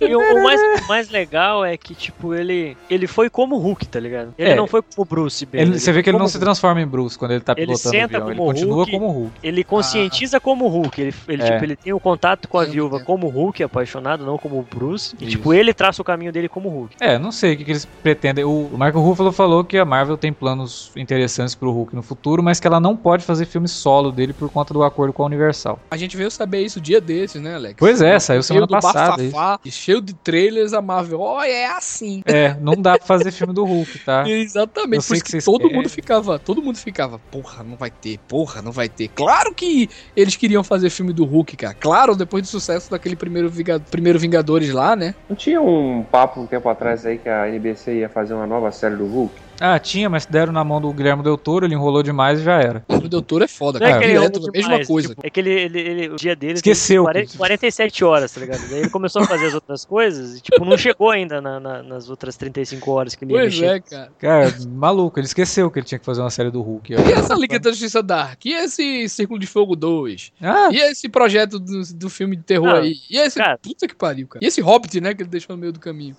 [0.00, 3.86] E o, o, mais, o mais legal é que, tipo, ele, ele foi como Hulk,
[3.86, 4.34] tá ligado?
[4.36, 4.54] Ele é.
[4.56, 5.48] não foi como Bruce.
[5.52, 6.32] Ele, você vê que ele não Hulk.
[6.32, 8.28] se transforma em Bruce quando ele tá pilotando ele o avião.
[8.28, 9.32] Ele continua Hulk, como Hulk.
[9.42, 10.40] Ele conscientiza ah.
[10.40, 11.00] como Hulk.
[11.00, 11.50] Ele, ele, é.
[11.52, 15.14] tipo, ele tem o um contato com a viúva como Hulk, apaixonado, não como Bruce.
[15.20, 16.96] E, tipo, ele traça o caminho dele como Hulk.
[17.00, 18.44] É, não sei o que, que eles pretendem.
[18.44, 22.60] O Marco Ruffalo falou que a Marvel tem planos interessantes pro Hulk no futuro, mas
[22.60, 25.78] que ela não pode fazer filme solo dele por conta do acordo com a Universal.
[25.90, 27.76] A gente veio saber isso dia desses, né, Alex?
[27.78, 29.22] Pois é, saiu semana passada.
[29.22, 32.22] Bafafá, cheio de trailers, a Marvel, ó, oh, é assim.
[32.24, 34.24] É, não dá pra fazer filme do Hulk, tá?
[34.28, 35.76] Exatamente, por isso que, que todo querem.
[35.76, 39.08] mundo ficava, todo mundo ficava, porra, não vai ter, porra, não vai ter.
[39.08, 41.74] Claro que eles queriam fazer filme do Hulk, cara.
[41.74, 43.50] Claro, depois do sucesso daquele primeiro,
[43.90, 45.14] primeiro Vingadores lá, né?
[45.28, 48.70] Não tinha um papo um tempo atrás aí que a NBC ia fazer uma nova
[48.70, 49.34] série do Hulk?
[49.64, 52.60] Ah, tinha, mas deram na mão do Guilherme Del Toro, ele enrolou demais e já
[52.60, 52.80] era.
[52.80, 54.04] O Guilherme Del Toro é foda, não é cara.
[54.04, 55.08] É, é a mesma coisa.
[55.10, 58.68] Tipo, é que ele, ele, ele, o dia dele esqueceu 40, 47 horas, tá ligado?
[58.68, 61.82] Daí ele começou a fazer as outras coisas e tipo não chegou ainda na, na,
[61.82, 64.12] nas outras 35 horas que ele pois ia Pois é, cara.
[64.18, 66.94] Cara, maluco, ele esqueceu que ele tinha que fazer uma série do Hulk.
[66.94, 68.44] E essa Liga da Justiça Dark?
[68.44, 70.32] E esse Círculo de Fogo 2?
[70.42, 70.70] Ah.
[70.72, 72.96] E esse projeto do, do filme de terror ah, aí?
[73.08, 74.44] E esse cara, puta que pariu, cara.
[74.44, 76.16] E esse Hobbit, né, que ele deixou no meio do caminho.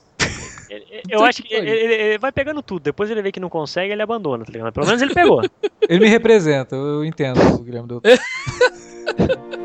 [1.10, 2.84] Eu acho que ele, ele, ele, vai pegando tudo.
[2.84, 4.74] Depois ele vê que não consegue, ele abandona, tá ligado?
[4.74, 5.42] Pelo menos ele pegou.
[5.88, 8.02] ele me representa, eu entendo o Guilherme do.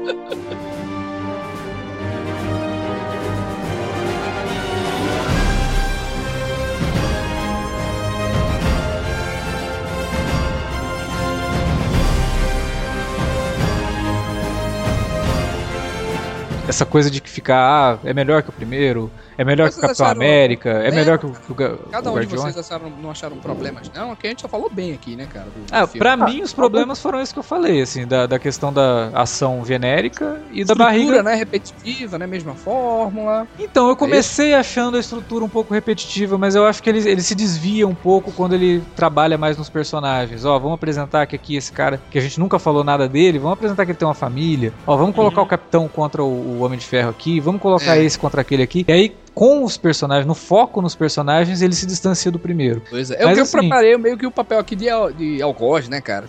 [16.69, 19.81] essa coisa de que ficar, ah, é melhor que o primeiro, é melhor que o
[19.81, 23.11] Capitão América, é, é, melhor que o, que o Cada um de vocês acharam, não
[23.11, 24.13] acharam problemas, não?
[24.13, 25.47] Aqui a gente só falou bem aqui, né, cara?
[25.47, 28.73] Do, ah, pra mim os problemas foram esses que eu falei, assim, da, da questão
[28.73, 31.23] da ação genérica e da barriga.
[31.23, 31.35] né?
[31.35, 32.27] Repetitiva, né?
[32.27, 33.47] Mesma fórmula.
[33.59, 37.09] Então, eu comecei é achando a estrutura um pouco repetitiva, mas eu acho que ele,
[37.09, 40.45] ele se desvia um pouco quando ele trabalha mais nos personagens.
[40.45, 43.55] Ó, vamos apresentar que aqui esse cara, que a gente nunca falou nada dele, vamos
[43.55, 44.73] apresentar que ele tem uma família.
[44.87, 45.47] Ó, vamos colocar uhum.
[45.47, 48.05] o Capitão contra o, o, Homem de Ferro aqui, vamos colocar é.
[48.05, 48.85] esse contra aquele aqui.
[48.89, 52.83] E aí com os personagens, no foco nos personagens, ele se distancia do primeiro.
[52.91, 53.23] Pois é.
[53.23, 54.87] Eu, Mas, eu assim, preparei meio que o papel aqui de,
[55.17, 56.27] de algoz, né, cara?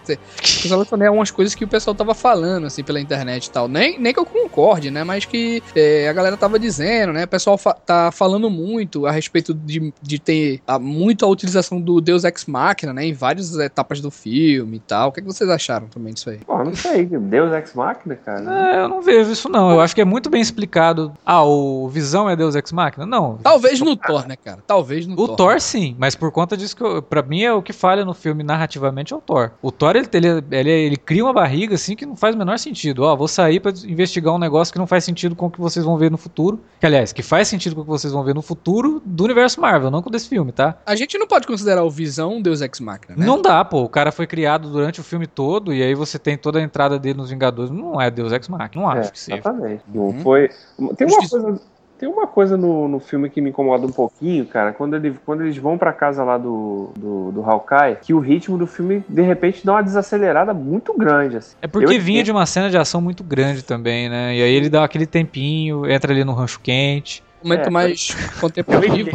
[0.70, 3.68] Eu falei algumas coisas que o pessoal tava falando, assim, pela internet e tal.
[3.68, 5.04] Nem, nem que eu concorde, né?
[5.04, 7.24] Mas que é, a galera tava dizendo, né?
[7.24, 11.82] O pessoal fa tá falando muito a respeito de, de ter a, muito a utilização
[11.82, 13.06] do Deus Ex Machina, né?
[13.06, 15.10] Em várias etapas do filme e tal.
[15.10, 16.38] O que, é que vocês acharam também disso aí?
[16.46, 17.08] Pô, não sei.
[17.08, 18.76] Deus Ex Machina, cara?
[18.76, 19.72] É, eu não vejo isso, não.
[19.72, 21.12] Eu acho que é muito bem explicado.
[21.26, 22.99] Ah, o Visão é Deus Ex Machina?
[23.06, 23.38] Não.
[23.38, 24.60] Talvez no Thor, né, cara?
[24.66, 25.30] Talvez no o Thor.
[25.30, 28.06] O Thor, sim, mas por conta disso que eu, pra mim é o que falha
[28.06, 29.52] no filme narrativamente é o Thor.
[29.62, 32.58] O Thor, ele, ele, ele, ele cria uma barriga assim que não faz o menor
[32.60, 33.04] sentido.
[33.04, 35.86] Ó, vou sair para investigar um negócio que não faz sentido com o que vocês
[35.86, 36.60] vão ver no futuro.
[36.80, 39.60] Que, aliás, que faz sentido com o que vocês vão ver no futuro do universo
[39.60, 40.78] Marvel, não com desse filme, tá?
[40.86, 43.26] A gente não pode considerar o Visão um Deus Ex Machina, né?
[43.26, 43.84] Não dá, pô.
[43.84, 47.00] O cara foi criado durante o filme todo e aí você tem toda a entrada
[47.00, 47.72] dele nos Vingadores.
[47.72, 49.38] Não é Deus Ex Machina, não acho é, que seja.
[49.38, 49.84] Exatamente.
[49.94, 50.20] Não uhum.
[50.22, 50.50] foi...
[50.98, 51.62] Tem uma coisa
[52.00, 55.44] tem uma coisa no, no filme que me incomoda um pouquinho, cara, quando, ele, quando
[55.44, 59.22] eles vão pra casa lá do, do, do Hawkeye, que o ritmo do filme, de
[59.22, 61.56] repente, dá uma desacelerada muito grande, assim.
[61.62, 64.34] É porque Eu vinha de uma cena de ação muito grande também, né?
[64.34, 69.08] E aí ele dá aquele tempinho, entra ali no rancho quente momento é, mais contemporâneo.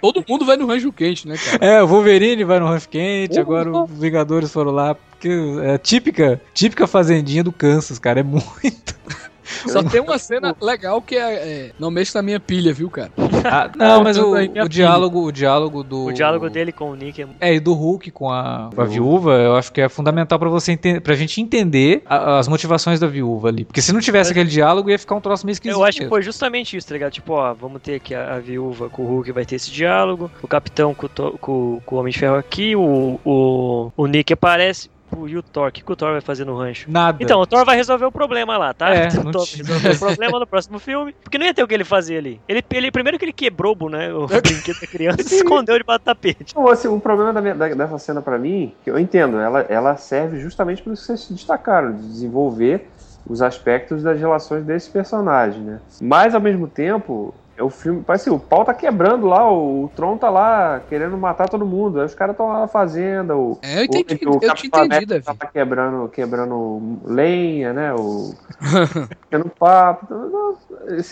[0.00, 1.64] todo mundo vai no rancho quente, né, cara?
[1.64, 5.30] É, o Wolverine vai no rancho quente, agora os Vingadores foram lá, porque
[5.62, 8.94] é típica, típica fazendinha do Kansas, cara, é muito.
[9.66, 13.10] Só tem uma cena legal que é, é Não mexe na minha pilha, viu, cara?
[13.44, 16.06] Ah, não, mas o, o diálogo, o diálogo do.
[16.06, 17.28] O diálogo dele com o Nick é.
[17.40, 20.48] É, e do Hulk com a, com a viúva, eu acho que é fundamental para
[20.48, 23.64] você entender, pra gente entender a, as motivações da viúva ali.
[23.64, 25.78] Porque se não tivesse aquele diálogo, ia ficar um troço meio esquisito.
[25.78, 26.08] Eu acho mesmo.
[26.08, 27.12] que foi justamente isso, tá ligado?
[27.12, 30.30] Tipo, ó, vamos ter aqui a, a, viúva com o Hulk, vai ter esse diálogo.
[30.42, 34.90] O capitão com, com, com o Homem de Ferro aqui, o, o, o Nick aparece
[35.12, 35.68] Tipo, e o Thor?
[35.68, 36.90] O que, que o Thor vai fazer no rancho?
[36.90, 37.18] Nada.
[37.20, 38.94] Então, o Thor vai resolver o problema lá, tá?
[38.94, 41.14] É, o Thor vai resolver o problema no próximo filme.
[41.22, 42.40] Porque não ia ter o que ele fazer ali.
[42.48, 46.04] Ele, ele primeiro que ele quebrou né, o brinquedo da criança e escondeu debaixo do
[46.04, 46.52] tapete.
[46.52, 49.60] Então, assim, o problema da minha, da, dessa cena para mim, que eu entendo, ela,
[49.68, 52.88] ela serve justamente para isso que vocês se destacaram, de desenvolver
[53.26, 55.78] os aspectos das relações desse personagem, né?
[56.00, 59.88] Mas ao mesmo tempo, o filme, parece assim, o pau tá quebrando lá, o, o
[59.88, 62.00] Tron tá lá querendo matar todo mundo.
[62.00, 63.36] Aí os caras estão lá na fazenda.
[63.36, 65.22] O, é, eu entendi, o, o eu te entendi, Davi.
[65.22, 67.94] Tá quebrando, quebrando lenha, né?
[67.94, 68.34] O.
[69.30, 70.06] quebrando papo.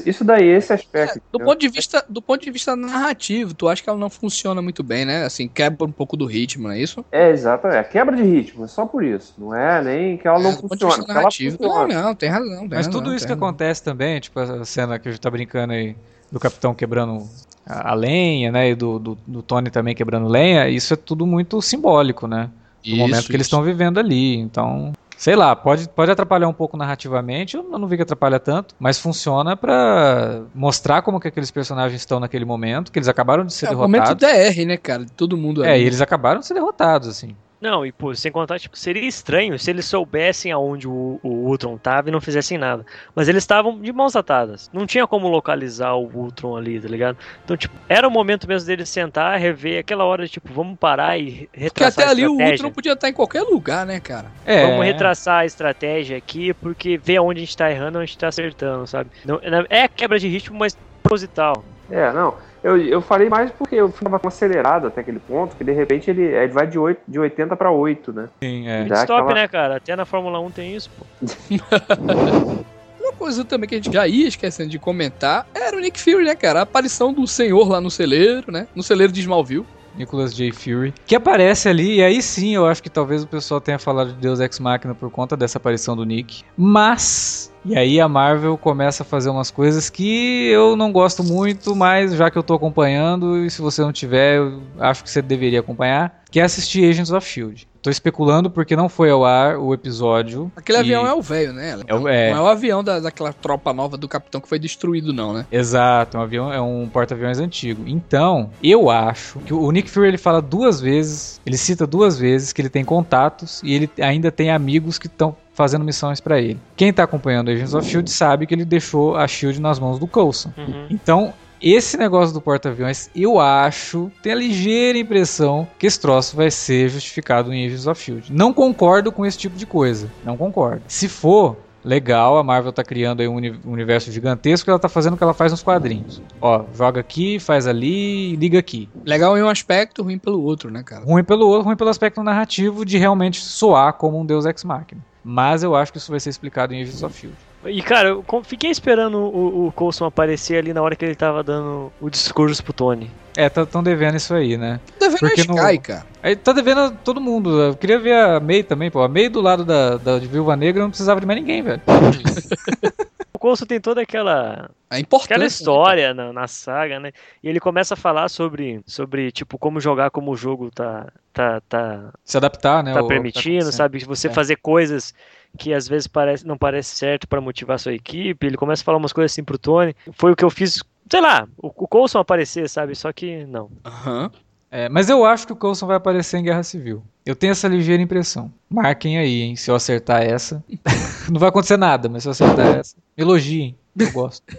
[0.04, 1.18] Isso daí, esse aspecto.
[1.18, 4.10] É, do, ponto de vista, do ponto de vista narrativo, tu acha que ela não
[4.10, 5.24] funciona muito bem, né?
[5.24, 7.04] Assim, quebra um pouco do ritmo, não é isso?
[7.10, 7.78] É, exatamente.
[7.78, 9.34] É quebra de ritmo, é só por isso.
[9.38, 11.04] Não é nem que ela não é, funciona.
[11.06, 11.94] Narrativo, funciona.
[11.94, 12.60] Não, não, tem razão.
[12.60, 13.48] Tem Mas razão, tudo isso que razão.
[13.48, 15.96] acontece também, tipo a cena que a gente tá brincando aí
[16.30, 17.28] do capitão quebrando
[17.66, 18.70] a, lenha, né?
[18.70, 22.50] E do, do, do, Tony também quebrando lenha, isso é tudo muito simbólico, né?
[22.82, 24.36] Do isso, momento que eles estão vivendo ali.
[24.36, 28.74] Então, sei lá, pode, pode atrapalhar um pouco narrativamente, eu não vi que atrapalha tanto,
[28.78, 33.52] mas funciona para mostrar como que aqueles personagens estão naquele momento, que eles acabaram de
[33.52, 33.94] ser é, derrotados.
[33.94, 35.06] É o momento DR, né, cara?
[35.16, 37.36] Todo mundo É, e eles acabaram de ser derrotados, assim.
[37.60, 41.76] Não, e pô, sem contar, tipo, seria estranho se eles soubessem aonde o, o Ultron
[41.76, 42.86] tava e não fizessem nada.
[43.14, 44.70] Mas eles estavam de mãos atadas.
[44.72, 47.18] Não tinha como localizar o Ultron ali, tá ligado?
[47.44, 51.18] Então, tipo, era o momento mesmo deles sentar, rever aquela hora de, tipo, vamos parar
[51.18, 54.30] e retraçar Porque até ali o Ultron podia estar em qualquer lugar, né, cara?
[54.46, 54.66] É.
[54.66, 58.28] Vamos retraçar a estratégia aqui, porque ver aonde a gente tá errando, a gente tá
[58.28, 59.10] acertando, sabe?
[59.24, 59.38] Não,
[59.68, 61.64] é quebra de ritmo, mas proposital.
[61.90, 62.34] É, não.
[62.62, 66.10] Eu, eu falei mais porque o filme estava acelerado até aquele ponto, que de repente
[66.10, 68.28] ele, ele vai de, 8, de 80 para 8, né?
[68.42, 68.82] Sim, é.
[68.82, 69.34] Stop, aquela...
[69.34, 69.76] né, cara?
[69.76, 71.06] Até na Fórmula 1 tem isso, pô.
[73.00, 76.24] Uma coisa também que a gente já ia esquecendo de comentar era o Nick Fury,
[76.24, 76.60] né, cara?
[76.60, 78.68] A aparição do senhor lá no celeiro, né?
[78.74, 79.66] No celeiro de Smallville.
[79.96, 80.52] Nicholas J.
[80.52, 84.12] Fury, que aparece ali, e aí sim eu acho que talvez o pessoal tenha falado
[84.12, 86.42] de Deus Ex Machina por conta dessa aparição do Nick.
[86.56, 91.76] Mas e aí a Marvel começa a fazer umas coisas que eu não gosto muito,
[91.76, 95.20] mas já que eu tô acompanhando, e se você não tiver, eu acho que você
[95.20, 97.68] deveria acompanhar, que é assistir Agents of Shield.
[97.82, 100.52] Tô especulando porque não foi ao ar o episódio.
[100.54, 100.84] Aquele que...
[100.84, 101.80] avião é o velho, né?
[101.86, 102.30] É o, é...
[102.30, 105.46] Não é o avião da, daquela tropa nova do capitão que foi destruído, não, né?
[105.50, 107.84] Exato, um avião é um porta-aviões antigo.
[107.86, 112.52] Então, eu acho que o Nick Fury ele fala duas vezes, ele cita duas vezes
[112.52, 116.60] que ele tem contatos e ele ainda tem amigos que estão fazendo missões para ele.
[116.76, 120.06] Quem tá acompanhando Agents of Shield sabe que ele deixou a Shield nas mãos do
[120.06, 120.52] Coulson.
[120.56, 120.86] Uhum.
[120.90, 126.50] Então, esse negócio do porta-aviões, eu acho, tenho a ligeira impressão que esse troço vai
[126.50, 128.32] ser justificado em Agents of Shield.
[128.32, 130.10] Não concordo com esse tipo de coisa.
[130.24, 130.82] Não concordo.
[130.88, 135.16] Se for, legal, a Marvel tá criando aí um universo gigantesco, ela tá fazendo o
[135.16, 136.22] que ela faz nos quadrinhos.
[136.40, 138.88] Ó, joga aqui, faz ali, liga aqui.
[139.04, 141.04] Legal em um aspecto, ruim pelo outro, né, cara?
[141.04, 145.02] Ruim pelo outro, ruim pelo aspecto narrativo de realmente soar como um Deus Ex Machina.
[145.22, 147.36] Mas eu acho que isso vai ser explicado em Agents of Shield.
[147.64, 151.42] E cara, eu fiquei esperando o, o Coulson aparecer ali na hora que ele tava
[151.42, 153.10] dando o discurso pro Tony.
[153.36, 154.80] É, estão tá, devendo isso aí, né?
[154.98, 155.80] Devendo Porque a Sky, no...
[155.80, 156.06] cara.
[156.22, 157.60] Aí tá devendo todo mundo.
[157.60, 159.02] Eu queria ver a May também, pô.
[159.02, 161.80] A May do lado da, da de Viúva Negra não precisava de mais ninguém, velho.
[163.32, 167.12] o Coulson tem toda aquela a importância, aquela história né, na, na, saga, né?
[167.42, 171.60] E ele começa a falar sobre, sobre tipo como jogar como o jogo tá tá
[171.68, 172.92] tá se adaptar, né?
[172.92, 174.04] Tá permitindo, tá sabe?
[174.04, 174.32] Você é.
[174.32, 175.14] fazer coisas
[175.58, 178.46] que às vezes parece, não parece certo para motivar sua equipe.
[178.46, 179.94] Ele começa a falar umas coisas assim pro Tony.
[180.12, 182.94] Foi o que eu fiz, sei lá, o, o Coulson aparecer, sabe?
[182.94, 183.70] Só que não.
[183.84, 184.24] Aham.
[184.24, 184.30] Uhum.
[184.72, 187.02] É, mas eu acho que o Coulson vai aparecer em Guerra Civil.
[187.26, 188.52] Eu tenho essa ligeira impressão.
[188.68, 189.56] Marquem aí, hein?
[189.56, 190.62] Se eu acertar essa.
[191.28, 192.96] não vai acontecer nada, mas se eu acertar essa.
[193.16, 193.76] Elogiem.
[193.98, 194.44] Eu gosto.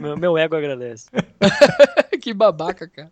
[0.00, 1.08] meu, meu ego agradece.
[2.20, 3.10] que babaca, cara.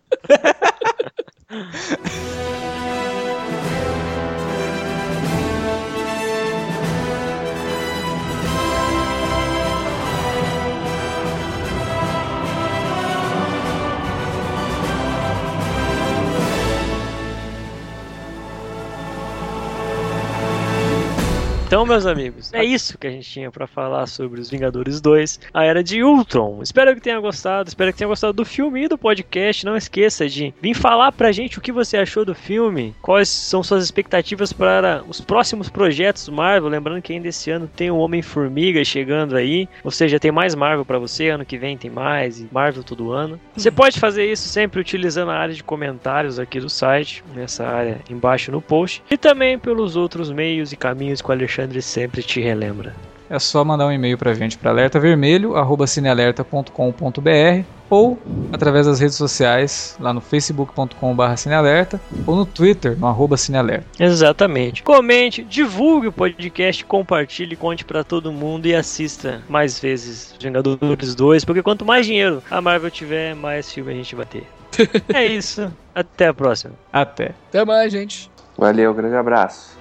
[21.68, 25.38] Então, meus amigos, é isso que a gente tinha para falar sobre os Vingadores 2,
[25.52, 26.62] a Era de Ultron.
[26.62, 29.66] Espero que tenha gostado, espero que tenha gostado do filme e do podcast.
[29.66, 33.62] Não esqueça de vir falar pra gente o que você achou do filme, quais são
[33.62, 36.70] suas expectativas para os próximos projetos Marvel.
[36.70, 40.86] Lembrando que ainda esse ano tem o Homem-Formiga chegando aí, ou seja, tem mais Marvel
[40.86, 43.38] para você, ano que vem tem mais, e Marvel todo ano.
[43.54, 48.00] Você pode fazer isso sempre utilizando a área de comentários aqui do site, nessa área
[48.08, 52.22] embaixo no post, e também pelos outros meios e caminhos que o Alexandre Alexandre sempre
[52.22, 52.94] te relembra.
[53.30, 58.18] É só mandar um e-mail pra gente para alertavermelho@cinealerta.com.br ou
[58.52, 63.84] através das redes sociais, lá no facebook.com.br cinealerta ou no Twitter, no arroba cinealerta.
[64.02, 64.82] Exatamente.
[64.82, 71.44] Comente, divulgue o podcast, compartilhe, conte para todo mundo e assista mais vezes Vingadores 2,
[71.44, 74.46] porque quanto mais dinheiro a Marvel tiver, mais filme a gente vai ter.
[75.12, 75.70] é isso.
[75.94, 76.72] Até a próxima.
[76.90, 77.34] Até.
[77.48, 78.30] Até mais, gente.
[78.56, 79.77] Valeu, grande abraço.